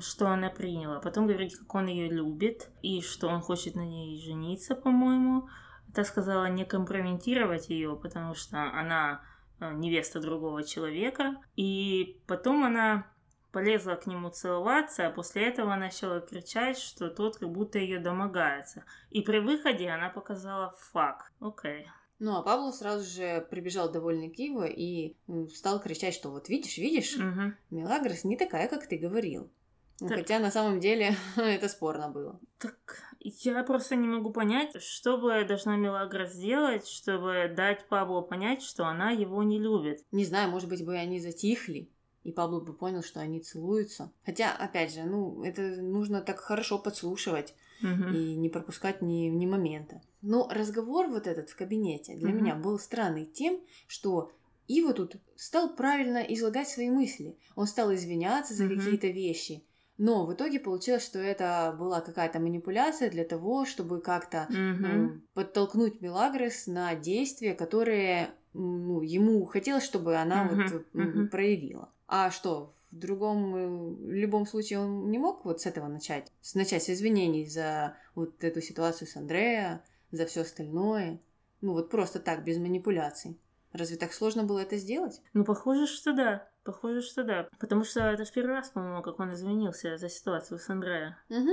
[0.00, 1.00] что она приняла.
[1.00, 5.48] Потом говорить, как он ее любит и что он хочет на ней жениться, по-моему.
[5.94, 9.22] Та сказала не компрометировать ее, потому что она
[9.60, 11.36] э, невеста другого человека.
[11.56, 13.06] И потом она
[13.52, 18.84] полезла к нему целоваться, а после этого начала кричать, что тот как будто ее домогается.
[19.10, 21.32] И при выходе она показала факт.
[21.40, 21.82] Окей.
[21.82, 21.86] Okay.
[22.20, 25.16] Ну, а Пабло сразу же прибежал довольный к Иву и
[25.54, 27.52] стал кричать, что вот видишь, видишь, угу.
[27.70, 29.50] Мелагрос не такая, как ты говорил.
[29.98, 30.10] Так...
[30.10, 32.40] Хотя на самом деле это спорно было.
[32.58, 32.76] Так
[33.20, 38.86] я просто не могу понять, что бы должна Мелагра сделать, чтобы дать Пабло понять, что
[38.86, 40.04] она его не любит.
[40.12, 41.90] Не знаю, может быть, бы они затихли,
[42.22, 44.12] и Пабло бы понял, что они целуются.
[44.24, 48.10] Хотя, опять же, ну, это нужно так хорошо подслушивать угу.
[48.10, 50.00] и не пропускать ни, ни момента.
[50.22, 52.38] Но разговор вот этот в кабинете для угу.
[52.38, 54.30] меня был странный тем, что
[54.66, 57.36] Ива тут стал правильно излагать свои мысли.
[57.56, 58.76] Он стал извиняться за угу.
[58.76, 59.64] какие-то вещи.
[59.98, 65.20] Но в итоге получилось, что это была какая-то манипуляция для того, чтобы как-то mm-hmm.
[65.34, 70.68] подтолкнуть Мелагрос на действия, которые ну, ему хотелось, чтобы она mm-hmm.
[70.72, 71.26] вот mm-hmm.
[71.26, 71.92] проявила.
[72.06, 76.30] А что, в другом, в любом случае он не мог вот с этого начать?
[76.42, 79.82] С, начать с извинений за вот эту ситуацию с Андреа,
[80.12, 81.18] за все остальное.
[81.60, 83.36] Ну вот просто так, без манипуляций.
[83.72, 85.20] Разве так сложно было это сделать?
[85.34, 86.48] Ну, похоже, что да.
[86.64, 87.48] Похоже, что да.
[87.58, 91.18] Потому что это в первый раз, по-моему, как он извинился за ситуацию с Андреа.
[91.28, 91.50] Угу.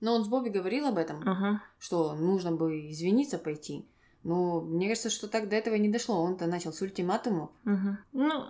[0.00, 1.60] Но он с Бобби говорил об этом, угу.
[1.78, 3.86] что нужно бы извиниться пойти.
[4.22, 6.22] Но мне кажется, что так до этого не дошло.
[6.22, 7.50] Он-то начал с ультиматумов.
[7.64, 7.96] Угу.
[8.12, 8.44] Ну,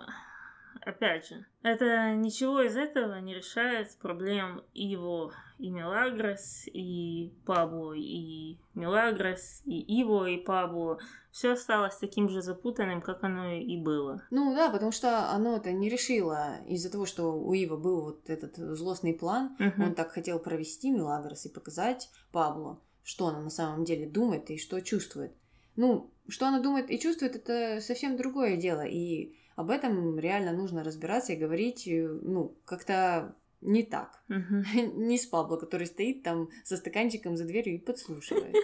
[0.82, 7.92] опять же, это ничего из этого не решает проблем и его и Мелагрос, и Пабло,
[7.92, 10.98] и Мелагрос, и Иво, и Пабло.
[11.30, 14.22] Все осталось таким же запутанным, как оно и было.
[14.30, 18.30] Ну да, потому что оно это не решило из-за того, что у Ива был вот
[18.30, 19.56] этот злостный план.
[19.60, 19.82] Угу.
[19.82, 24.58] Он так хотел провести Мелагрос и показать Пабло, что она на самом деле думает и
[24.58, 25.32] что чувствует.
[25.76, 28.82] Ну, что она думает и чувствует, это совсем другое дело.
[28.82, 34.22] И об этом реально нужно разбираться и говорить, ну, как-то не так.
[34.28, 34.64] Угу.
[34.96, 38.56] Не с Пабло, который стоит там со стаканчиком за дверью и подслушивает.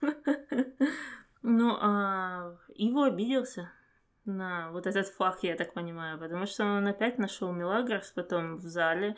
[1.44, 3.72] Ну, а Иво обиделся
[4.24, 8.62] на вот этот факт, я так понимаю, потому что он опять нашел Мелагрос потом в
[8.62, 9.16] зале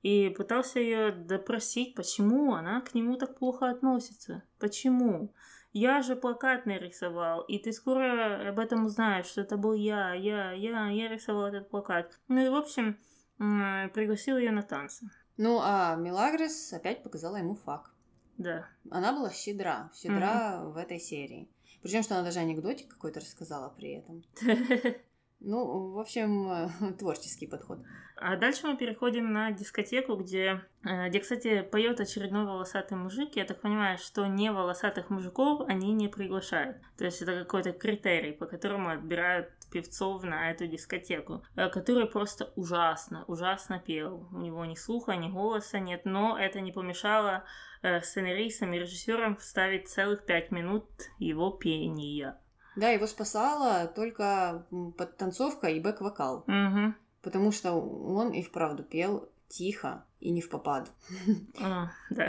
[0.00, 4.42] и пытался ее допросить, почему она к нему так плохо относится.
[4.58, 5.34] Почему?
[5.78, 10.52] Я же плакат нарисовал, и ты скоро об этом узнаешь, что это был я, я,
[10.52, 12.18] я, я рисовал этот плакат.
[12.28, 12.98] Ну и, в общем,
[13.36, 15.10] пригласил ее на танцы.
[15.36, 17.92] Ну, а Мелагрос опять показала ему факт.
[18.38, 18.66] Да.
[18.90, 20.72] Она была щедра, щедра mm-hmm.
[20.72, 21.46] в этой серии.
[21.82, 24.24] Причем, что она даже анекдотик какой-то рассказала при этом.
[25.40, 27.78] Ну, в общем, творческий подход.
[28.16, 33.36] А дальше мы переходим на дискотеку, где, э, где, кстати, поет очередной волосатый мужик.
[33.36, 36.78] Я так понимаю, что не волосатых мужиков они не приглашают.
[36.96, 42.52] То есть это какой-то критерий, по которому отбирают певцов на эту дискотеку, э, который просто
[42.56, 44.26] ужасно, ужасно пел.
[44.32, 47.44] У него ни слуха, ни голоса нет, но это не помешало
[47.82, 50.86] э, сценаристам и режиссерам вставить целых пять минут
[51.18, 52.38] его пения.
[52.76, 56.44] Да, его спасала только подтанцовка и бэк-вокал.
[56.46, 56.94] Угу.
[57.22, 60.90] Потому что он и вправду пел тихо и не в попад.
[61.60, 62.28] А, да.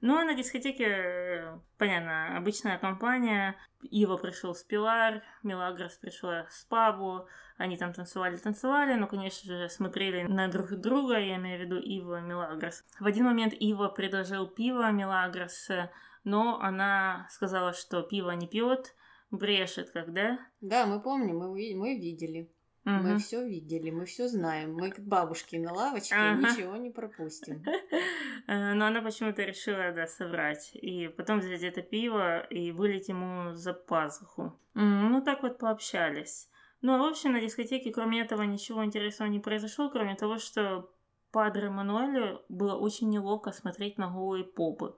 [0.00, 3.56] Ну, а на дискотеке, понятно, обычная компания.
[3.82, 7.26] Ива пришел с Пилар, Мелагрос пришла с Пабло.
[7.56, 12.18] Они там танцевали-танцевали, но, конечно же, смотрели на друг друга, я имею в виду Ива
[12.18, 12.84] и Мелагрос.
[12.98, 15.68] В один момент Ива предложил пиво Мелагрос,
[16.24, 18.94] но она сказала, что пиво не пьет,
[19.38, 20.38] брешет, когда?
[20.60, 22.50] Да, мы помним, мы, мы видели.
[22.86, 22.94] Угу.
[22.94, 24.74] Мы все видели, мы все знаем.
[24.74, 26.52] Мы как бабушки на лавочке ага.
[26.52, 27.62] ничего не пропустим.
[28.46, 30.72] Э, но она почему-то решила, да, соврать.
[30.74, 34.52] И потом взять это пиво и вылить ему за пазуху.
[34.74, 36.50] Ну, так вот пообщались.
[36.82, 40.92] Ну, а в общем, на дискотеке, кроме этого, ничего интересного не произошло, кроме того, что
[41.32, 44.94] Падре Мануэлю было очень неловко смотреть на голые попы.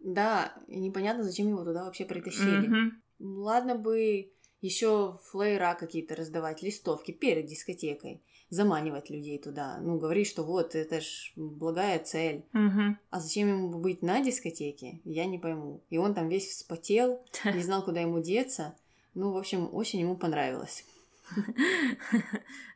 [0.00, 2.68] Да, и непонятно, зачем его туда вообще притащили.
[2.68, 2.90] Mm-hmm.
[3.18, 9.78] Ладно бы еще флеера какие-то раздавать, листовки перед дискотекой, заманивать людей туда.
[9.80, 12.44] Ну, говорить, что вот, это ж благая цель.
[12.54, 12.96] Угу.
[13.10, 15.82] А зачем ему быть на дискотеке, я не пойму.
[15.90, 18.76] И он там весь вспотел, не знал, куда ему деться.
[19.14, 20.84] Ну, в общем, очень ему понравилось.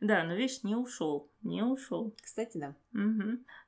[0.01, 2.15] Да, но видишь, не ушел, не ушел.
[2.23, 2.75] Кстати, да.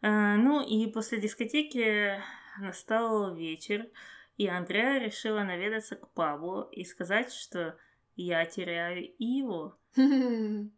[0.02, 2.20] А, Ну и после дискотеки
[2.60, 3.88] настал вечер,
[4.36, 7.76] и Андреа решила наведаться к Павлу и сказать, что
[8.16, 9.78] я теряю его.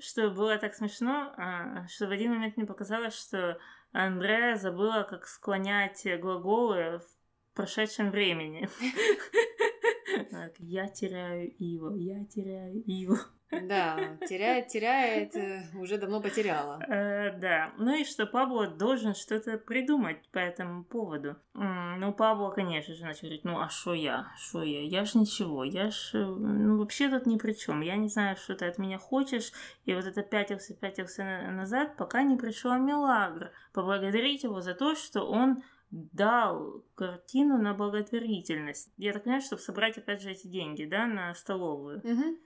[0.00, 3.60] Что было так смешно, а, что в один момент мне показалось, что
[3.92, 8.68] Андреа забыла, как склонять глаголы в прошедшем времени.
[10.30, 13.16] Так, Я теряю его, я теряю его.
[13.50, 16.80] Да, теряет, теряет, э, уже давно потеряла.
[16.88, 17.72] Э, да.
[17.78, 21.36] Ну и что Пабло должен что-то придумать по этому поводу.
[21.54, 24.28] Ну, Пабло, конечно же, начал говорить, ну а что я?
[24.38, 24.82] Что я?
[24.82, 27.80] Я ж ничего, я ж, э, ну, вообще тут ни при чем.
[27.80, 29.52] Я не знаю, что ты от меня хочешь.
[29.84, 33.50] И вот это пятился, пятился на- назад, пока не пришел Милагр.
[33.72, 38.92] Поблагодарить его за то, что он дал картину на благотворительность.
[38.96, 42.00] Я так понимаю, чтобы собрать, опять же, эти деньги, да, на столовую.
[42.04, 42.36] Мгм.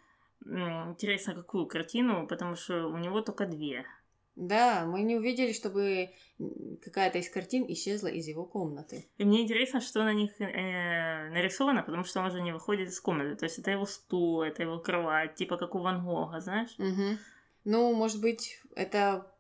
[0.47, 3.85] Интересно, какую картину, потому что у него только две.
[4.37, 6.11] Да, мы не увидели, чтобы
[6.83, 9.07] какая-то из картин исчезла из его комнаты.
[9.17, 13.01] И мне интересно, что на них э, нарисовано, потому что он уже не выходит из
[13.01, 13.37] комнаты.
[13.37, 16.75] То есть это его стул, это его кровать, типа как у Ван Гога, знаешь?
[16.79, 17.19] Мгм.
[17.65, 19.31] Ну, может быть, это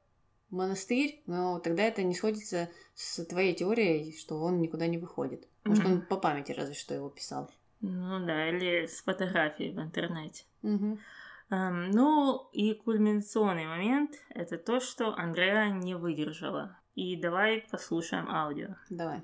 [0.50, 5.48] монастырь, но тогда это не сходится с твоей теорией, что он никуда не выходит.
[5.64, 5.92] Может, Мгм.
[5.92, 7.50] он по памяти разве что его писал.
[7.86, 10.44] Ну да, или с фотографией в интернете.
[10.62, 16.80] Эм, ну и кульминационный момент– это то, что Андреа не выдержала.
[16.94, 18.76] И давай послушаем аудио.
[18.88, 19.22] Давай.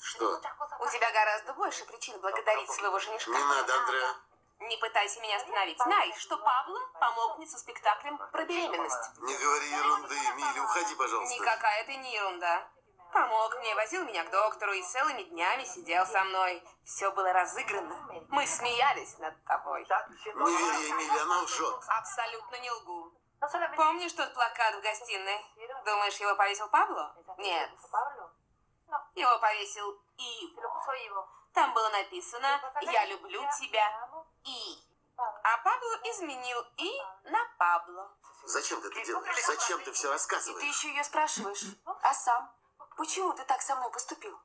[0.00, 0.24] Что?
[0.24, 3.30] У тебя гораздо больше причин благодарить своего женишка.
[3.30, 4.14] Не надо, Андреа.
[4.60, 5.76] Не пытайся меня остановить.
[5.76, 9.20] Знай, что Пабло помог мне со спектаклем про беременность.
[9.20, 11.34] Не говори ерунды, Милли, уходи, пожалуйста.
[11.34, 12.68] Никакая это не ерунда.
[13.12, 16.62] Помог мне, возил меня к доктору и целыми днями сидел со мной.
[16.84, 18.24] Все было разыграно.
[18.30, 19.82] Мы смеялись над тобой.
[19.82, 21.74] Не верь ей, Милли, она лжет.
[21.88, 23.12] Абсолютно не лгу.
[23.76, 25.44] Помнишь тот плакат в гостиной?
[25.84, 27.14] Думаешь, его повесил Пабло?
[27.38, 27.70] Нет.
[29.14, 31.28] Его повесил Иво.
[31.52, 34.08] Там было написано «Я люблю тебя,
[34.44, 34.78] И».
[35.18, 36.90] А Пабло изменил И
[37.24, 38.10] на Пабло.
[38.44, 39.44] Зачем ты это делаешь?
[39.44, 40.64] Зачем ты все И ты рассказываешь?
[40.64, 42.50] еще ее спрашиваешь, а сам?
[42.96, 44.36] Почему ты так со мной поступил?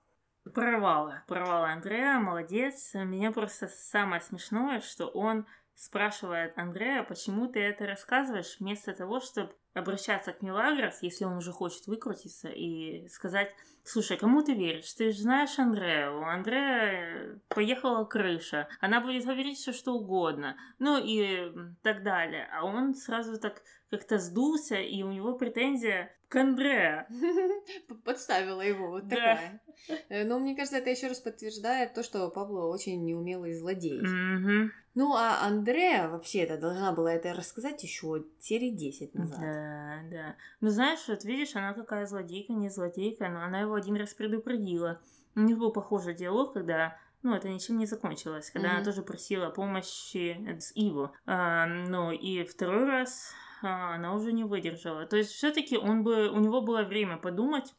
[0.53, 2.93] Прорвала, прорвала Андреа, молодец.
[2.93, 9.55] Меня просто самое смешное, что он спрашивает Андрея, почему ты это рассказываешь, вместо того, чтобы
[9.77, 14.91] обращаться к Милагрос, если он уже хочет выкрутиться, и сказать, слушай, кому ты веришь?
[14.93, 20.97] Ты же знаешь Андрея, у Андрея поехала крыша, она будет говорить все что угодно, ну
[21.03, 21.51] и
[21.83, 22.47] так далее.
[22.53, 27.07] А он сразу так как-то сдулся, и у него претензия к Андреа.
[28.03, 29.15] Подставила его, вот Да.
[29.15, 29.61] такая.
[30.09, 34.01] Э, Но мне кажется, это еще раз подтверждает то, что Пабло очень неумелый злодей.
[34.01, 34.71] Мгм.
[34.95, 39.39] Ну, а Андреа вообще-то должна была это рассказать еще серии 10 назад.
[39.39, 39.66] Да,
[40.11, 40.35] да.
[40.61, 44.99] Ну, знаешь, вот видишь, она какая злодейка, не злодейка, но она его один раз предупредила.
[45.35, 48.85] У них был похожий диалог, когда ну, это ничем не закончилось, когда она Мгм.
[48.85, 51.11] тоже просила помощи с Иво.
[51.25, 55.05] А, ну, и второй раз а, она уже не выдержала.
[55.05, 57.73] То есть, все-таки он бы, у него было время подумать,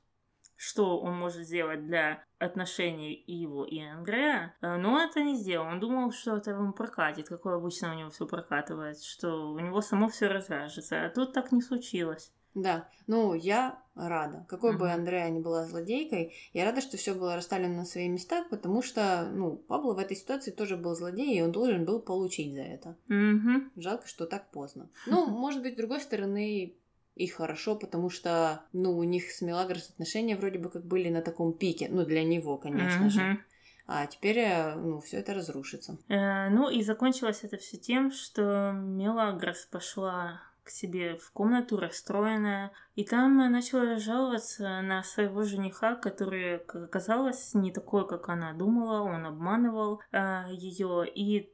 [0.59, 5.69] что он может сделать для отношений Иво и Андрея, а, но это не сделал.
[5.69, 9.81] Он думал, что это ему прокатит, как обычно у него все прокатывает, что у него
[9.81, 11.07] само все развяжется.
[11.07, 12.33] А тут так не случилось.
[12.55, 14.45] Да, ну я рада.
[14.49, 14.95] Какой бы Мгм.
[14.95, 19.31] Андреа ни была злодейкой, я рада, что все было расставлено на свои места, потому что,
[19.33, 22.97] ну, Пабло в этой ситуации тоже был злодей, и он должен был получить за это.
[23.09, 23.81] Угу.
[23.81, 24.91] Жалко, что так поздно.
[25.07, 26.75] Ну, может быть, с другой стороны,
[27.19, 31.21] и хорошо, потому что, ну, у них с Мелагрос отношения вроде бы как были на
[31.21, 31.89] таком пике.
[31.91, 33.39] Ну, для него, конечно же.
[33.89, 35.97] А теперь, э, ну, все это разрушится.
[36.09, 42.71] Э, ну и закончилось это все тем, что Мелагрос пошла к себе в комнату расстроенная,
[42.95, 49.01] и там начала жаловаться на своего жениха, который, как оказалось, не такой, как она думала,
[49.01, 50.03] он обманывал
[50.51, 51.51] ее, и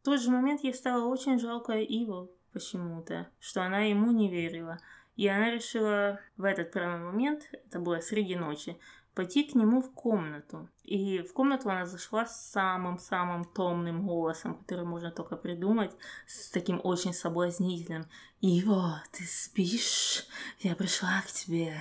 [0.00, 4.78] в тот же момент ей стало очень жалко Иву почему-то, что она ему не верила.
[5.16, 8.78] И она решила в этот прямой момент, это было среди ночи,
[9.14, 10.68] пойти к нему в комнату.
[10.84, 15.92] И в комнату она зашла с самым-самым томным голосом, который можно только придумать,
[16.26, 18.06] с таким очень соблазнительным.
[18.42, 20.26] «Иво, ты спишь?
[20.60, 21.76] Я пришла к тебе».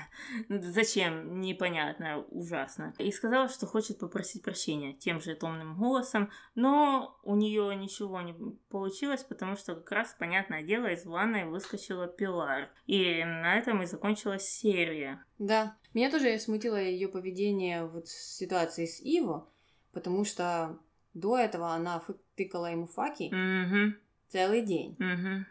[0.48, 1.42] Ну, Зачем?
[1.42, 2.94] Непонятно, ужасно.
[3.00, 8.34] И сказала, что хочет попросить прощения тем же томным голосом, но у нее ничего не
[8.70, 12.70] получилось, потому что как раз, понятное дело, из ванной выскочила Пилар.
[12.88, 15.22] И на этом и закончилась серия.
[15.40, 19.48] Да, меня тоже смутило ее поведение вот в ситуации с Иво,
[19.92, 20.78] потому что,
[21.14, 22.02] До этого она
[22.36, 23.94] тыкала ему факи Угу.
[24.30, 24.96] целый день.
[25.00, 25.46] Угу.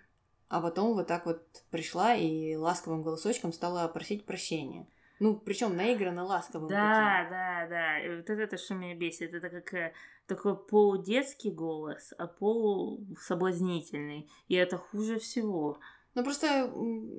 [0.48, 4.86] А потом вот так вот пришла и ласковым голосочком стала просить прощения.
[5.20, 7.98] Ну, причем наигранно ласковым Да, да, да.
[8.00, 9.32] И вот это то, что меня бесит.
[9.32, 9.92] Это как э,
[10.26, 14.28] такой полудетский голос, а полусоблазнительный.
[14.48, 15.78] И это хуже всего.
[16.14, 16.70] Ну, просто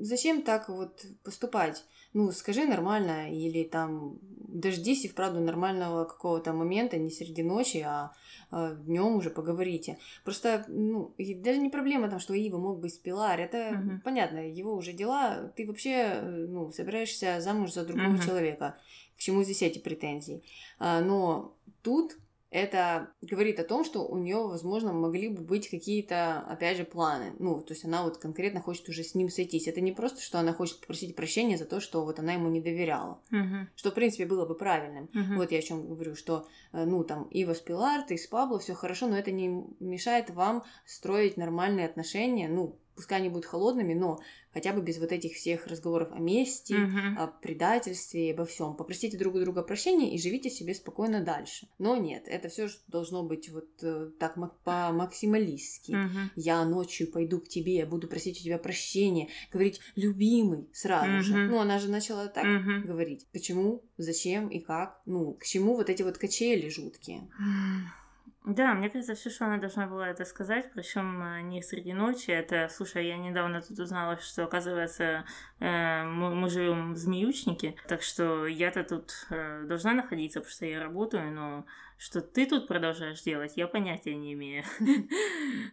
[0.01, 1.83] зачем так вот поступать?
[2.13, 8.11] Ну, скажи нормально, или там дождись и вправду нормального какого-то момента, не среди ночи, а,
[8.51, 9.97] днем уже поговорите.
[10.23, 14.01] Просто, ну, и даже не проблема там, что Ива мог быть пилар, это Мгм.
[14.01, 18.21] понятно, его уже дела, ты вообще, э, ну, собираешься замуж за другого Мгм.
[18.21, 18.77] человека.
[19.17, 20.43] К чему здесь эти претензии?
[20.77, 22.17] А, но тут
[22.53, 27.33] это говорит о том, что у нее, возможно, могли бы быть какие-то, опять же, планы.
[27.39, 29.67] Ну, то есть она вот конкретно хочет уже с ним сойтись.
[29.67, 32.61] Это не просто, что она хочет попросить прощения за то, что вот она ему не
[32.61, 33.19] доверяла.
[33.31, 33.69] Мгм.
[33.75, 35.09] Что, в принципе, было бы правильным.
[35.13, 35.37] Мгм.
[35.37, 38.59] Вот я о чем говорю, что, э, ну, там, Ива с Пилар, ты с Пабло,
[38.59, 43.93] все хорошо, но это не мешает вам строить нормальные отношения, ну, пускай они будут холодными,
[43.93, 44.19] но
[44.53, 47.17] хотя бы без вот этих всех разговоров о мести, Мгм.
[47.17, 48.75] о предательстве обо всем.
[48.75, 51.67] Попросите друг у друга прощения и живите себе спокойно дальше.
[51.79, 55.91] Но нет, это все должно быть вот э, так мак- по-максималистски.
[55.91, 56.31] Мгм.
[56.35, 61.33] Я ночью пойду к тебе, я буду просить у тебя прощения, говорить любимый сразу же.
[61.35, 61.47] Мгм.
[61.51, 62.83] Ну, она же начала так Мгм.
[62.85, 63.25] говорить.
[63.33, 65.01] Почему, зачем и как?
[65.05, 67.27] Ну, к чему вот эти вот качели жуткие?
[68.45, 72.29] Да, мне кажется, все, что она должна была это сказать, причем не среди ночи.
[72.29, 75.23] Это, слушай, я недавно тут узнала, что, оказывается,
[75.61, 80.65] э, мы, мы живем в змеючнике, так что я-то тут э, должна находиться, потому что
[80.65, 81.65] я работаю, но
[81.97, 84.63] что ты тут продолжаешь делать, я понятия не имею.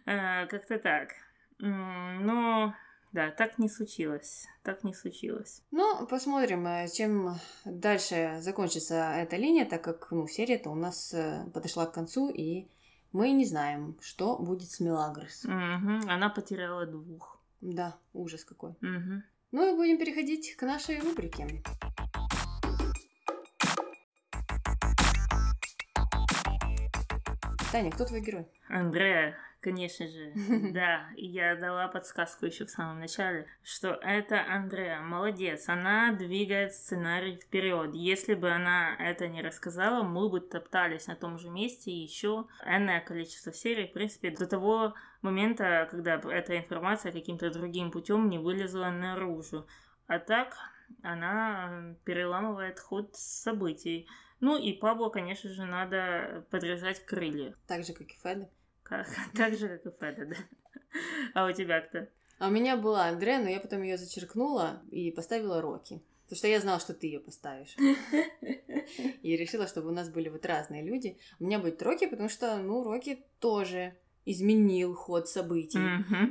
[0.05, 1.09] Э, Как-то так.
[1.59, 2.73] Но
[3.11, 4.47] да, так не случилось.
[4.63, 5.61] Так не случилось.
[5.71, 7.35] Ну, посмотрим, э, чем
[7.65, 12.67] дальше закончится эта линия, так как, ну, серия-то у нас э, подошла к концу, и
[13.11, 15.43] мы не знаем, что будет с Мелагрос.
[15.43, 17.39] Мгм, Она потеряла двух.
[17.59, 18.75] Да, ужас какой.
[18.81, 19.23] Мгм.
[19.51, 21.61] Ну и будем переходить к нашей рубрике.
[27.71, 28.45] Таня, кто твой герой?
[28.67, 30.33] Андреа, конечно же,
[30.73, 31.07] да.
[31.15, 34.99] Я дала подсказку еще в самом начале, что это Андреа.
[34.99, 37.91] Молодец, она двигает сценарий вперед.
[37.93, 42.99] Если бы она это не рассказала, мы бы топтались на том же месте еще энное
[42.99, 48.89] количество серий, в принципе, до того момента, когда эта информация каким-то другим путем не вылезла
[48.89, 49.65] наружу.
[50.07, 50.57] А так
[51.03, 54.09] она э, переламывает ход событий.
[54.41, 57.55] Ну и Пабло, конечно же, надо подрезать крылья.
[57.67, 58.49] Так же, как и Феда.
[58.83, 60.35] Как, так же, как и Феда, да.
[61.33, 62.07] А у тебя кто?
[62.39, 66.01] А у меня была Андрея, но я потом ее зачеркнула и поставила Рокки.
[66.23, 67.75] Потому что я знала, что ты ее поставишь.
[69.21, 71.17] И решила, чтобы у нас были вот разные люди.
[71.39, 75.79] У меня будет Рокки, потому что, ну, Рокки тоже изменил ход событий.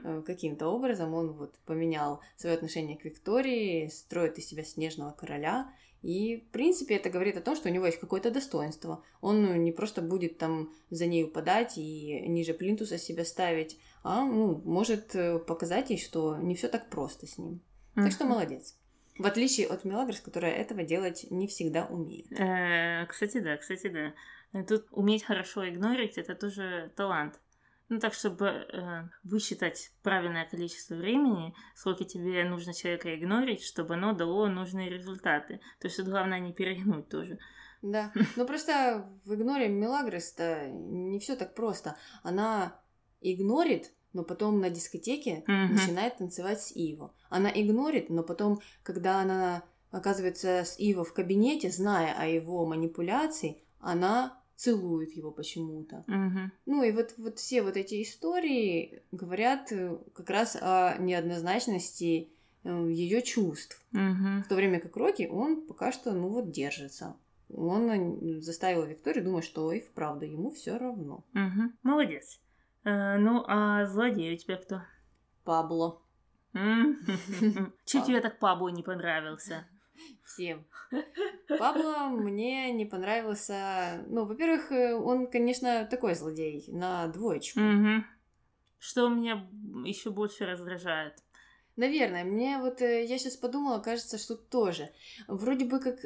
[0.05, 5.73] Э, Каким-то образом он вот поменял свое отношение к Виктории, строит из себя снежного короля.
[6.03, 9.05] И, в принципе, это говорит о том, что у него есть какое-то достоинство.
[9.21, 14.25] Он ну, не просто будет там за ней упадать и ниже плинтуса себя ставить, а
[14.25, 17.61] ну, может э, показать ей, что не все так просто с ним.
[17.95, 18.77] Так что молодец.
[19.19, 22.33] В отличие от Мелагрос, которая этого делать не всегда умеет.
[22.33, 24.63] Э, Кстати, да, кстати, да.
[24.65, 27.39] Тут уметь хорошо игнорить это тоже талант.
[27.91, 34.13] Ну, так, чтобы э, высчитать правильное количество времени, сколько тебе нужно человека игнорить, чтобы оно
[34.13, 35.61] дало нужные результаты.
[35.81, 37.39] То есть тут главное не перегнуть тоже.
[37.83, 38.13] Да.
[38.37, 41.97] Ну просто в игноре Мелагрос-то не все так просто.
[42.23, 42.81] Она
[43.21, 45.75] игнорит, но потом на дискотеке Мгм.
[45.75, 47.13] начинает танцевать с Иво.
[47.29, 53.65] Она игнорит, но потом, когда она оказывается с Иво в кабинете, зная о его манипуляции,
[53.81, 56.05] она целует его почему-то.
[56.07, 56.53] Мгм.
[56.67, 62.29] Ну и вот, вот все вот эти истории говорят э, как раз о неоднозначности
[62.63, 63.83] ее чувств.
[63.93, 64.43] Мгм.
[64.43, 67.17] В то время как Рокки, он пока что, ну вот, держится.
[67.49, 71.25] Он э, заставил Викторию думать, что и вправду ему все равно.
[71.33, 71.79] Мгм.
[71.83, 72.39] Молодец.
[72.85, 74.83] Э, Ну, а злодей у тебя кто?
[75.45, 76.03] Пабло.
[76.53, 76.99] Чем
[78.07, 79.67] тебе так Пабло не понравился?
[80.23, 80.67] Всем.
[81.59, 84.05] Пабло мне не понравился.
[84.09, 87.61] Ну, во-первых, э, он, конечно, такой злодей на двоечку.
[87.61, 88.07] Мгм.
[88.79, 89.47] Что меня
[89.85, 91.15] еще больше раздражает?
[91.77, 94.91] Наверное, мне вот э, я сейчас подумала, кажется, что тоже.
[95.29, 95.99] Вроде бы как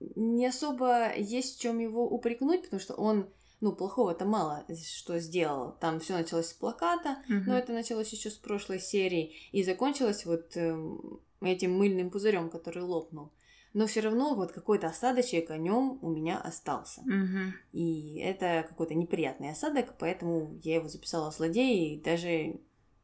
[0.00, 3.28] не особо есть в чем его упрекнуть, потому что он,
[3.60, 5.72] ну, плохого-то мало что сделал.
[5.80, 7.44] Там все началось с плаката, Мгм.
[7.46, 12.82] но это началось еще с прошлой серии и закончилось вот эм, этим мыльным пузырем, который
[12.82, 13.32] лопнул.
[13.76, 17.02] Но все равно вот какой-то осадочек о нем у меня остался.
[17.02, 17.52] Мгм.
[17.72, 22.58] И это какой-то неприятный осадок, поэтому я его записала злодей, и даже,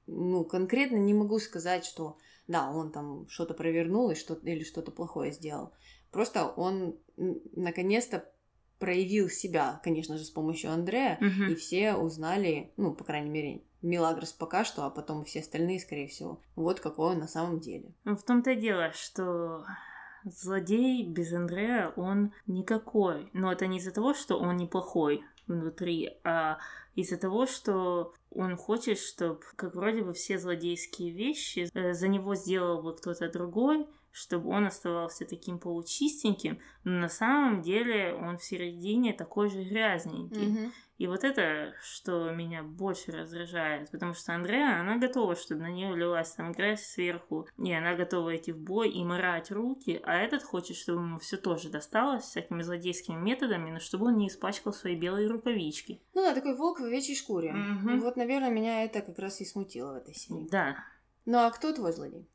[0.07, 2.17] ну, конкретно не могу сказать, что,
[2.49, 5.75] да, он там что-то провернул и что или что-то плохое сделал.
[6.11, 8.25] Просто он наконец-то
[8.79, 11.51] проявил себя, конечно же, с помощью Андрея, Мгм.
[11.51, 16.09] и все узнали, ну, по крайней мере, Милагрос пока что, а потом все остальные, скорее
[16.09, 17.93] всего, вот какой он на самом деле.
[18.05, 19.67] Ну, В том-то и дело, что
[20.25, 23.29] злодей без Андрея, он никакой.
[23.33, 26.59] Но это не из-за того, что он неплохой внутри, а
[26.95, 32.35] из-за того, что он хочет, чтобы, как вроде бы все злодейские вещи э, за него
[32.35, 38.45] сделал бы кто-то другой, чтобы он оставался таким получистеньким, но на самом деле он в
[38.45, 40.73] середине такой же грязненький.
[40.99, 45.97] И вот это, что меня больше раздражает, потому что Андреа, она готова, чтобы на нее
[45.97, 50.45] лилась там грязь сверху, и она готова идти в бой и морать руки, а этот
[50.45, 54.95] хочет, чтобы ему все тоже досталось всякими злодейскими методами, но чтобы он не испачкал свои
[54.95, 56.01] белые рукавички.
[56.15, 57.53] Ну да, такой волк в овечьей шкуре.
[57.53, 57.99] Мгм.
[57.99, 60.49] Вот, наверное, меня это как раз и смутило в этой серии.
[60.51, 60.77] Да.
[61.25, 62.29] Ну а кто твой злодей?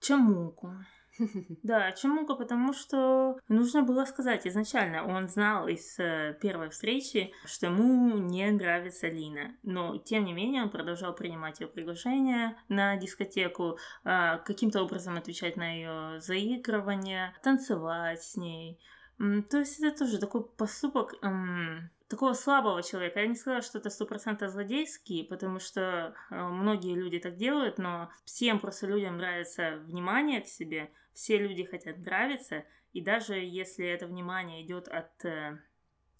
[0.00, 0.72] Чамуку.
[1.62, 5.04] Да, Чамука, потому что нужно было сказать изначально.
[5.04, 9.56] Он знал из э, первой встречи, что ему не нравится Лина.
[9.62, 15.56] Но, тем не менее, он продолжал принимать ее приглашение на дискотеку, а, каким-то образом отвечать
[15.56, 18.78] на ее заигрывание, танцевать с ней.
[19.18, 23.20] То есть это тоже такой поступок м, такого слабого человека.
[23.20, 27.78] Я не сказала, что это сто процентов злодейский, потому что э, многие люди так делают,
[27.78, 33.84] но всем просто людям нравится внимание к себе, все люди хотят нравиться, и даже если
[33.84, 35.58] это внимание идет от э,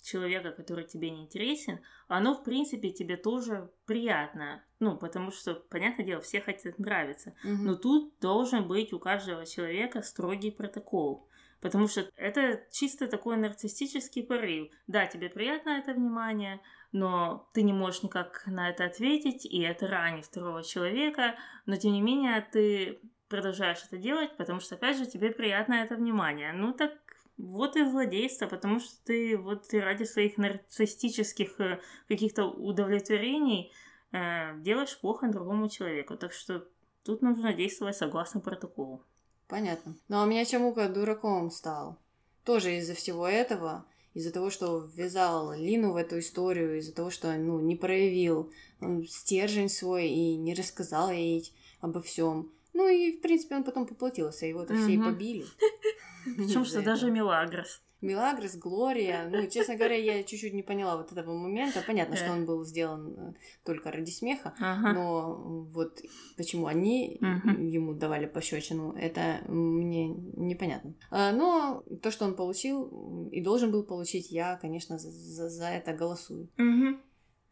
[0.03, 1.79] человека, который тебе не интересен,
[2.09, 4.65] оно, в принципе, тебе тоже приятно.
[4.81, 7.37] Ну, потому что, понятное дело, все хотят нравиться.
[7.45, 7.65] Мгм.
[7.65, 11.29] Но тут должен быть у каждого человека строгий протокол.
[11.61, 14.69] Потому что это чисто такой нарциссический порыв.
[14.89, 19.87] Да, тебе приятно это внимание, но ты не можешь никак на это ответить, и это
[19.87, 21.37] ранит второго человека,
[21.67, 25.97] но тем не менее ты продолжаешь это делать, потому что, опять же, тебе приятно это
[25.97, 26.53] внимание.
[26.53, 26.93] Ну так
[27.37, 33.73] вот и злодейство, потому что ты вот ты ради своих нарциссических э, каких-то удовлетворений
[34.13, 36.17] э, делаешь плохо другому человеку.
[36.17, 36.67] Так что
[37.05, 39.05] тут нужно действовать согласно протоколу.
[39.47, 39.97] Понятно.
[40.09, 41.99] Ну а меня Чамука дураком стал.
[42.45, 47.33] Тоже из-за всего этого, из-за того, что ввязал Лину в эту историю, из-за того, что
[47.35, 52.53] ну, не проявил он стержень свой и не рассказал ей обо всем.
[52.79, 55.45] Ну и, в принципе, он потом поплатился, его-то все и побили.
[56.37, 57.17] Причем что даже этого.
[57.17, 57.83] Милагрос.
[58.01, 59.29] Милагрос, Глория.
[59.29, 61.83] Ну, честно говоря, я чуть-чуть не поняла вот этого момента.
[61.85, 63.33] Понятно, что он был сделан э,
[63.65, 64.93] только ради смеха, Ага.
[64.93, 65.35] но
[65.73, 66.01] вот
[66.37, 70.95] почему они ему давали пощечину, это мне непонятно.
[71.11, 76.49] А, Но то, что он получил и должен был получить, я, конечно, за, это голосую.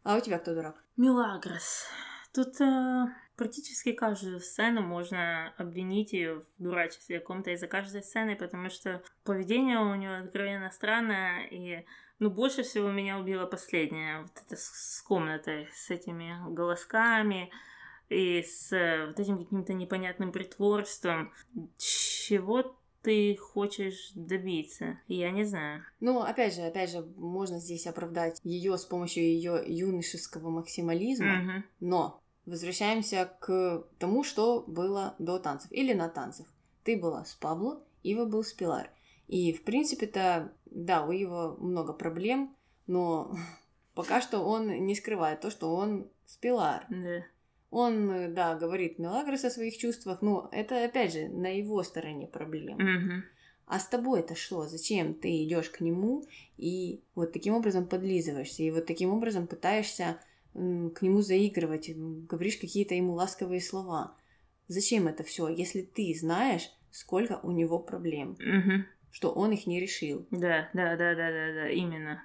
[0.03, 0.81] А у тебя кто дурак?
[0.95, 1.83] Милагрос.
[2.33, 3.05] Тут э,
[3.37, 9.79] практически каждую сцену можно обвинить ее в дурачестве каком-то из-за каждой сцены, потому что поведение
[9.79, 11.85] у нее откровенно странное, и
[12.19, 17.51] ну, больше всего меня убило последнее, вот это с, с комнатой, с этими голосками
[18.09, 21.31] и с э, вот этим каким-то непонятным притворством.
[21.77, 24.99] Чего ты хочешь добиться?
[25.07, 25.83] Я не знаю.
[25.99, 31.65] Ну, опять же, опять же, можно здесь оправдать ее с помощью ее юношеского максимализма, Мгм.
[31.79, 36.47] Но возвращаемся к тому, что было до танцев или на танцах.
[36.83, 38.89] Ты была с Пабло, Ива был с Пилар.
[39.27, 42.55] И, в принципе-то, да, у Ива много проблем,
[42.87, 43.35] но
[43.93, 46.85] пока что он не скрывает то, что он с Пилар.
[46.89, 47.25] Да.
[47.69, 52.77] Он, да, говорит Мелагрос о своих чувствах, но это, опять же, на его стороне проблем.
[52.77, 53.23] Мгм.
[53.65, 54.65] А с тобой это что?
[54.65, 56.23] Зачем ты идешь к нему
[56.55, 60.21] и вот таким образом подлизываешься, и вот таким образом пытаешься
[60.53, 64.17] к нему заигрывать, говоришь какие-то ему ласковые слова?
[64.67, 68.85] Зачем это все, если ты знаешь, сколько у него проблем, Мгм.
[69.11, 70.27] что он их не решил?
[70.31, 72.23] Да, да, да, да, да, да, именно.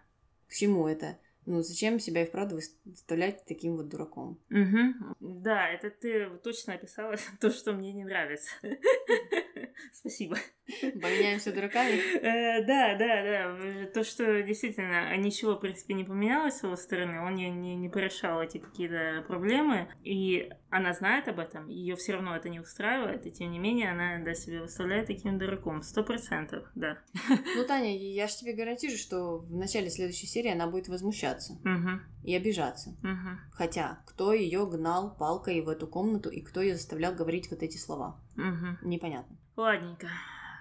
[0.49, 1.19] К чему это?
[1.45, 4.41] Ну, зачем себя и вправду выставлять таким вот дураком?
[4.51, 5.15] Угу.
[5.21, 8.51] Да, это ты точно описала то, что мне не нравится.
[9.93, 10.37] Спасибо.
[10.95, 11.99] Больняемся дураками?
[12.19, 13.87] Э, Да, да, да.
[13.93, 17.89] То, что действительно ничего, в принципе, не поменялось с его стороны, он не, не, не
[17.89, 23.27] порешал эти какие-то проблемы, и она знает об этом, ее все равно это не устраивает,
[23.27, 25.83] и тем не менее она да, себя выставляет таким дураком.
[25.83, 26.99] Сто процентов, да.
[27.57, 32.01] Ну, Таня, я же тебе гарантирую, что в начале следующей серии она будет возмущаться Угу,
[32.25, 32.91] и обижаться.
[33.03, 37.63] угу, Хотя, кто ее гнал палкой в эту комнату и кто ее заставлял говорить вот
[37.63, 38.21] эти слова?
[38.37, 38.89] угу.
[38.89, 39.37] Непонятно.
[39.57, 40.09] Ладненько.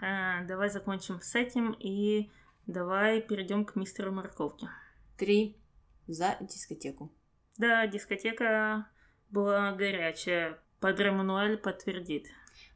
[0.02, 2.30] Э, давай закончим с этим и
[2.68, 4.68] давай перейдем к мистеру Морковке.
[5.18, 5.58] Три
[6.08, 7.12] за дискотеку.
[7.58, 8.88] Да, дискотека
[9.30, 10.60] была горячая.
[10.80, 12.28] Падре Мануэль подтвердит.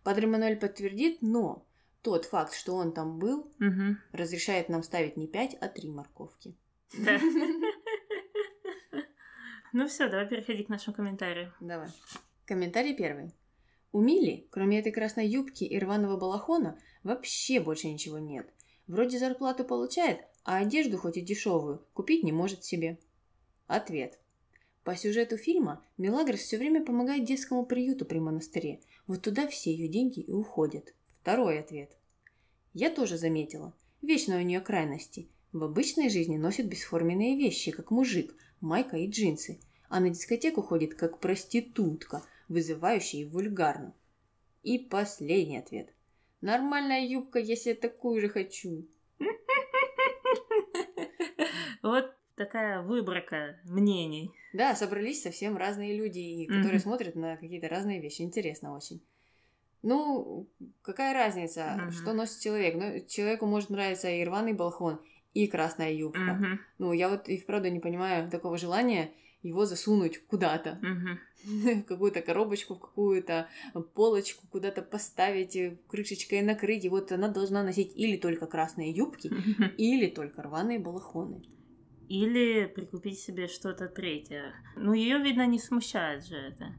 [0.03, 1.65] Падре Мануэль подтвердит, но
[2.03, 3.97] тот факт, что он там был, Угу.
[4.11, 6.55] разрешает нам ставить не пять, а три морковки.
[6.97, 7.19] Да.
[9.73, 11.53] Ну все, давай переходить к нашим комментариям.
[11.59, 11.89] Давай.
[12.45, 13.33] Комментарий первый.
[13.95, 18.45] У Мили, кроме этой красной юбки и рваного балахона, вообще больше ничего нет.
[18.87, 22.99] Вроде зарплату получает, а одежду, хоть и дешевую, купить не может себе.
[23.67, 24.19] Ответ.
[24.83, 28.81] По сюжету фильма Мелагрос все время помогает детскому приюту при монастыре.
[29.07, 30.93] Вот туда все ее деньги и уходят.
[31.21, 31.95] Второй ответ.
[32.73, 33.73] Я тоже заметила.
[34.01, 35.29] Вечно у нее крайности.
[35.53, 40.95] В обычной жизни носит бесформенные вещи, как мужик, майка и джинсы, а на дискотеку ходит
[40.95, 43.93] как проститутка, вызывающая и вульгарно.
[44.63, 45.93] И последний ответ.
[46.41, 48.87] Нормальная юбка, если я такую же хочу.
[51.81, 54.31] Вот такая выборка мнений.
[54.53, 56.83] Да, собрались совсем разные люди, и которые Мгм.
[56.83, 58.21] смотрят на какие-то разные вещи.
[58.21, 59.01] Интересно очень.
[59.83, 60.47] Ну,
[60.81, 61.91] какая разница, Мгм.
[61.91, 62.75] что носит человек?
[62.75, 64.99] Ну, человеку может нравиться и рваный балхон,
[65.33, 66.33] и красная юбка.
[66.33, 69.11] Мгм, Ну, я вот и вправду не понимаю такого желания
[69.47, 70.79] его засунуть куда-то.
[71.45, 73.47] В какую-то коробочку, в какую-то
[73.93, 76.85] полочку, куда-то поставить, э, крышечкой накрыть.
[76.85, 79.31] И вот она должна носить или только красные юбки,
[79.77, 81.43] или только рваные балахоны.
[82.09, 84.55] Или прикупить себе что-то третье.
[84.75, 86.73] Ну, ее, видно, не смущает же это.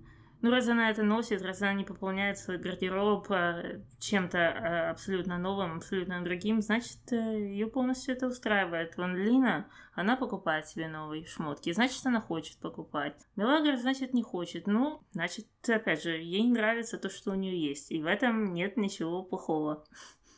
[0.47, 5.38] Ну, раз она это носит, раз она не пополняет свой гардероб э, чем-то э, абсолютно
[5.38, 8.97] новым, абсолютно другим, значит, ее полностью это устраивает.
[8.97, 13.16] Вон Лина, она покупает себе новые шмотки, значит, она хочет покупать.
[13.34, 14.68] Мелагра, значит, не хочет.
[14.68, 17.90] Ну, значит, опять же, ей нравится то, что у нее есть.
[17.90, 19.84] И в этом нет ничего плохого.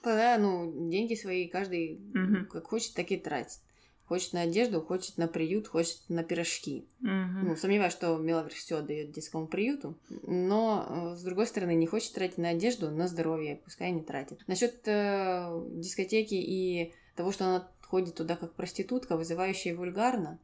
[0.02, 2.46] Да, ну, деньги свои каждый Мгм.
[2.46, 3.61] как хочет, так и тратит.
[4.09, 6.86] Хочет на одежду, хочет на приют, хочет на пирожки.
[7.00, 7.48] Мгм.
[7.48, 12.14] Ну, сомневаюсь, что Мелагрос все отдает детскому приюту, но, э, с другой стороны, не хочет
[12.14, 14.40] тратить на одежду, на здоровье, пускай не тратит.
[14.46, 20.38] Насчет э, дискотеки и того, что она ходит туда как проститутка, вызывающая вульгарно.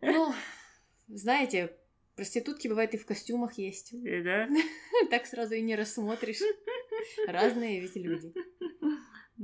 [0.00, 0.32] Ну,
[1.08, 1.72] знаете,
[2.16, 3.92] проститутки бывает и в костюмах есть.
[3.92, 4.48] Э, Да?
[5.10, 6.40] Так сразу и не рассмотришь.
[7.26, 8.32] Разные ведь люди.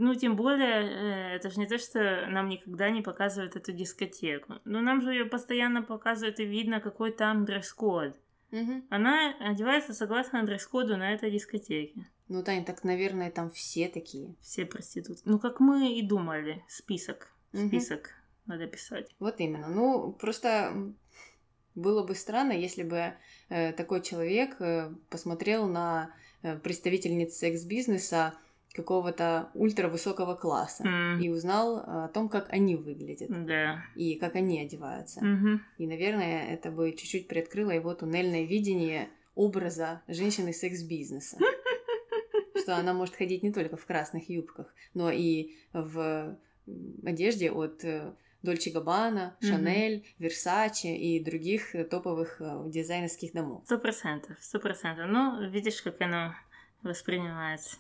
[0.00, 4.54] Ну, тем более, э, это же не то, что нам никогда не показывают эту дискотеку.
[4.64, 8.16] Но нам же ее постоянно показывают и видно, какой там дресс-код.
[8.52, 8.86] Мгм.
[8.90, 12.06] Она одевается согласно дресс-коду на этой дискотеке.
[12.28, 14.36] Ну, Тань, так, наверное, там все такие.
[14.40, 15.22] Все проститутки.
[15.24, 16.64] Ну, как мы и думали.
[16.68, 17.32] Список.
[17.52, 18.10] Список
[18.46, 19.14] надо писать.
[19.18, 19.68] Вот именно.
[19.68, 20.92] Ну, просто
[21.74, 23.14] было бы странно, если бы
[23.48, 28.34] э, такой человек э, посмотрел на э, представительниц секс-бизнеса
[28.74, 33.82] какого-то ультравысокого класса М, и узнал э, о том, как они выглядят Да.
[33.96, 35.24] и как они одеваются.
[35.24, 35.62] Мгм.
[35.78, 41.38] И, наверное, это бы чуть-чуть приоткрыло его туннельное видение образа женщины секс-бизнеса.
[42.56, 46.36] Что она может ходить не только в красных юбках, но и в
[47.04, 47.84] одежде от
[48.42, 49.36] Дольче Габбана.
[49.40, 53.62] Шанель, Версаче и других э, топовых э, дизайнерских домов.
[53.64, 54.36] Сто процентов.
[54.40, 55.06] Сто процентов.
[55.08, 56.34] Ну, видишь, как оно
[56.82, 57.76] воспринимается.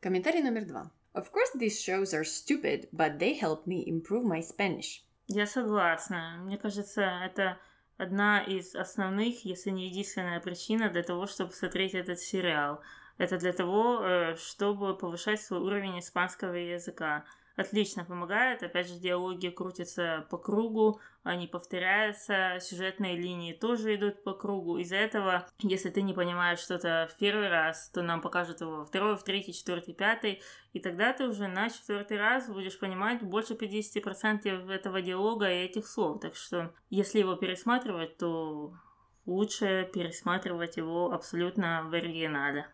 [0.00, 0.90] Комментарий номер два.
[1.12, 5.02] Of course these shows are stupid, but they help me improve my Spanish.
[5.28, 6.38] Я согласна.
[6.40, 7.58] Мне кажется, это
[7.98, 12.80] одна из основных, если не единственная причина для того, чтобы смотреть этот сериал.
[13.18, 17.26] Это для того, э, чтобы повышать свой уровень испанского языка.
[17.60, 18.62] Отлично помогает.
[18.62, 24.78] Опять же, диалоги крутятся по кругу, они повторяются, сюжетные линии тоже идут по кругу.
[24.78, 28.84] Из-за этого, если ты не понимаешь что-то в первый раз, то нам покажут его во
[28.86, 30.40] второй, в третий, четвертый, пятый.
[30.72, 35.86] И тогда ты уже на четвертый раз будешь понимать больше 50% этого диалога и этих
[35.86, 36.18] слов.
[36.22, 38.72] Так что, если его пересматривать, то
[39.26, 42.68] лучше пересматривать его абсолютно в оригинале.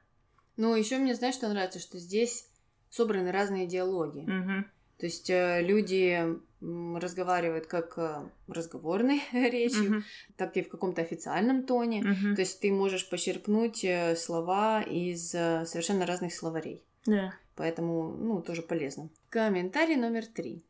[0.57, 2.49] Ну, еще мне, знаешь, что нравится, что здесь
[2.89, 4.21] собраны разные диалоги.
[4.21, 4.71] Мгм.
[4.99, 10.05] То есть э, люди разговаривают как э, разговорной речью, Мгм.
[10.37, 12.03] так и в каком-то официальном тоне.
[12.03, 12.35] Мгм.
[12.35, 16.83] То есть ты можешь почерпнуть э, слова из совершенно разных словарей.
[17.05, 17.35] Да.
[17.57, 19.09] Поэтому, ну, тоже полезно.
[19.31, 20.65] Комментарий номер три.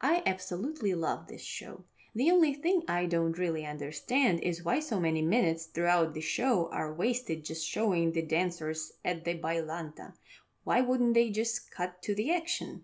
[0.00, 1.82] I absolutely love this show.
[2.14, 6.70] The only thing I don't really understand is why so many minutes throughout the show
[6.72, 10.14] are wasted just showing the dancers at the bailanta.
[10.64, 12.82] Why wouldn't they just cut to the action?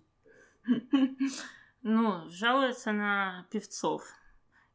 [1.84, 4.04] Ну, жалуются на певцов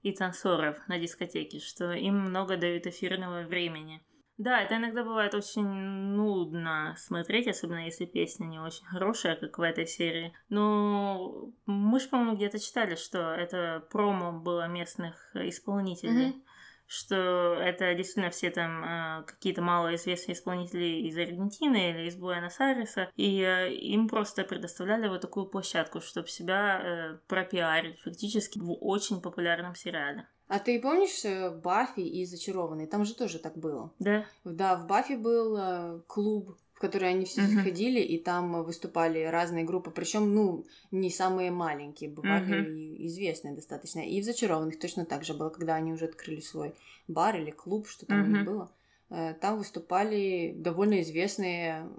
[0.02, 4.04] и танцоров на дискотеке, что им много дают эфирного времени.
[4.38, 9.62] Да, это иногда бывает очень нудно смотреть, особенно если песня не очень хорошая, как в
[9.62, 10.32] этой серии.
[10.50, 16.28] Но мы же, по-моему, где-то читали, что это промо было местных исполнителей.
[16.28, 16.44] Мгм.
[16.88, 23.42] Что это действительно все там э, какие-то малоизвестные исполнители из Аргентины или из Буэнос-Айреса, и
[23.42, 29.76] э, им просто предоставляли вот такую площадку, чтобы себя э, пропиарить фактически в очень популярном
[29.76, 30.28] сериале.
[30.48, 32.88] А ты помнишь э, Баффи и Зачарованный?
[32.88, 33.94] Там же тоже так было.
[34.00, 34.26] Да?
[34.46, 37.56] Да, в Баффи был клуб, в который они все Мгм.
[37.56, 44.02] заходили, и там выступали разные группы, причем, ну, не самые маленькие, бывали и известные достаточно.
[44.02, 46.76] И в Зачарованных точно так же было, когда они уже открыли свой
[47.08, 48.72] бар или клуб, что там у них было.
[49.10, 51.90] Э, Там выступали довольно известные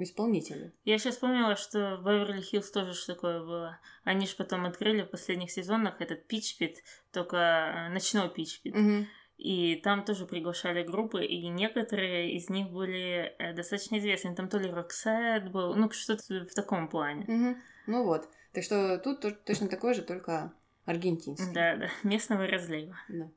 [0.00, 0.72] исполнители.
[0.84, 3.78] Я сейчас вспомнила, что в Беверли-Хиллз тоже что такое было.
[4.04, 8.74] Они же потом открыли в последних сезонах этот Пичпит, только э, ночной Пичпит.
[8.74, 9.06] Мгм.
[9.38, 14.34] И там тоже приглашали группы, и некоторые из них были э, достаточно известны.
[14.34, 17.24] Там то ли Роксет был, ну что-то в таком плане.
[17.28, 17.62] Мгм.
[17.86, 18.28] Ну вот.
[18.52, 20.52] Так что тут то- точно такой же, только
[20.86, 21.52] аргентинский.
[21.52, 22.96] Да, да, местного разлива.
[23.08, 23.30] Да.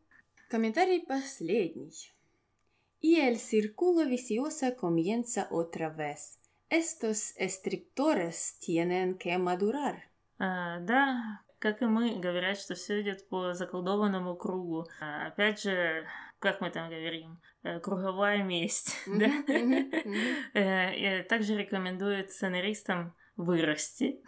[0.50, 1.92] Комментарий последний.
[3.02, 6.40] Y el círculo vicioso comienza otra vez.
[6.70, 10.10] Estos estrictores tienen que madurar.
[10.38, 14.88] А, да, как и мы, говорят, что все идет по заколдованному кругу.
[15.02, 16.08] А, опять же,
[16.40, 19.30] как мы там говорим, э, круговая месть, да?
[20.54, 24.22] Э, Также рекомендуют сценаристам вырасти.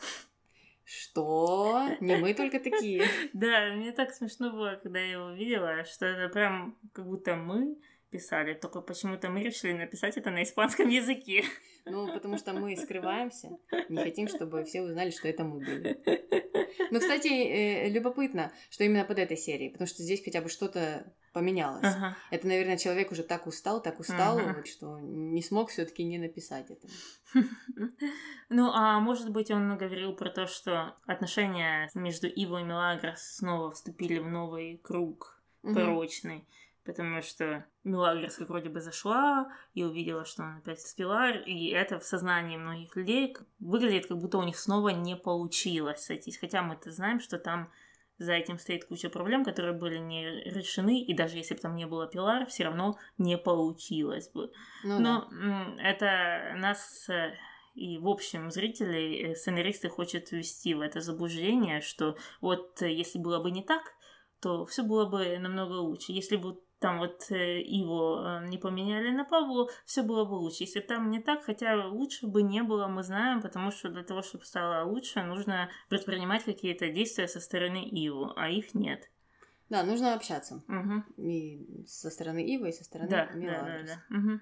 [0.83, 1.87] Что?
[2.01, 3.05] Не мы только такие.
[3.33, 7.77] Да, мне так смешно было, когда я его увидела, что это прям как будто мы
[8.11, 11.43] писали, только почему-то мы решили написать это на испанском языке.
[11.85, 13.57] Ну, потому что мы скрываемся,
[13.89, 15.99] не хотим, чтобы все узнали, что это мы были.
[16.91, 21.11] Но, кстати, э, любопытно, что именно под этой серией, потому что здесь хотя бы что-то
[21.33, 21.83] поменялось.
[21.83, 22.17] Ага.
[22.29, 24.55] Это, наверное, человек уже так устал, так устал, Ага.
[24.57, 26.87] вот, что не смог все-таки не написать это.
[28.49, 33.71] Ну, а может быть, он говорил про то, что отношения между Иво и Мелагрос снова
[33.71, 36.45] вступили в новый круг порочный,
[36.85, 41.69] потому что Мелагрос как вроде бы зашла и увидела, что он опять с Пилар, и
[41.69, 46.61] это в сознании многих людей выглядит, как будто у них снова не получилось сойтись, хотя
[46.61, 47.71] мы-то знаем, что там
[48.17, 51.87] за этим стоит куча проблем, которые были не решены, и даже если бы там не
[51.87, 54.51] было Пилар, все равно не получилось бы.
[54.83, 57.33] Ну, Но м, это нас э,
[57.73, 63.17] и, в общем, зрителей, э, сценаристы хотят ввести в это заблуждение, что вот э, если
[63.17, 63.81] было бы не так,
[64.39, 66.11] то все было бы намного лучше.
[66.11, 70.63] Если бы там вот э, его э, не поменяли на Павлу, все было бы лучше.
[70.63, 74.23] Если там не так, хотя лучше бы не было, мы знаем, потому что для того,
[74.23, 79.09] чтобы стало лучше, нужно предпринимать какие-то действия со стороны Иву, а их нет.
[79.69, 80.63] Да, нужно общаться.
[80.67, 81.05] Мгм.
[81.17, 83.89] И со стороны Ивы, и со стороны Да, да, да, Мелагрос.
[83.89, 84.03] да.
[84.09, 84.41] Мгм.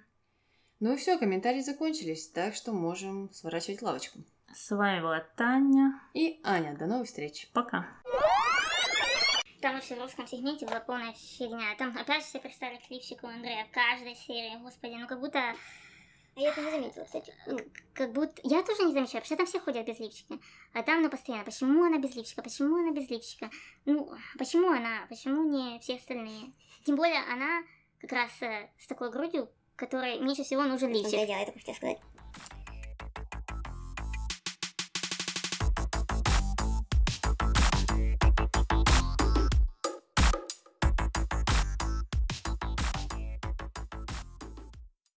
[0.80, 4.20] Ну и все, комментарии закончились, так что можем сворачивать лавочку.
[4.54, 6.02] С вами была Таня.
[6.14, 7.50] И Аня, до новых встреч.
[7.54, 7.86] Пока.
[9.62, 11.76] Там вообще в русском сегменте была полная фигня.
[11.78, 14.58] Там опять все представили клипчик у Андрея в каждой серии.
[14.58, 15.54] Господи, ну как будто...
[16.36, 17.34] Я это не заметила, кстати.
[17.94, 18.42] Как будто...
[18.44, 20.40] Я тоже не замечаю, потому что там все ходят без лифчика.
[20.74, 23.50] А там, ну, постоянно, почему она без лифчика, почему она без лифчика?
[23.84, 26.54] Ну, почему она, почему не все остальные?
[26.86, 27.64] Тем более она
[28.00, 31.28] как раз э, с такой грудью, которой меньше всего нужен и лифчик.
[31.28, 32.00] я только хотела сказать.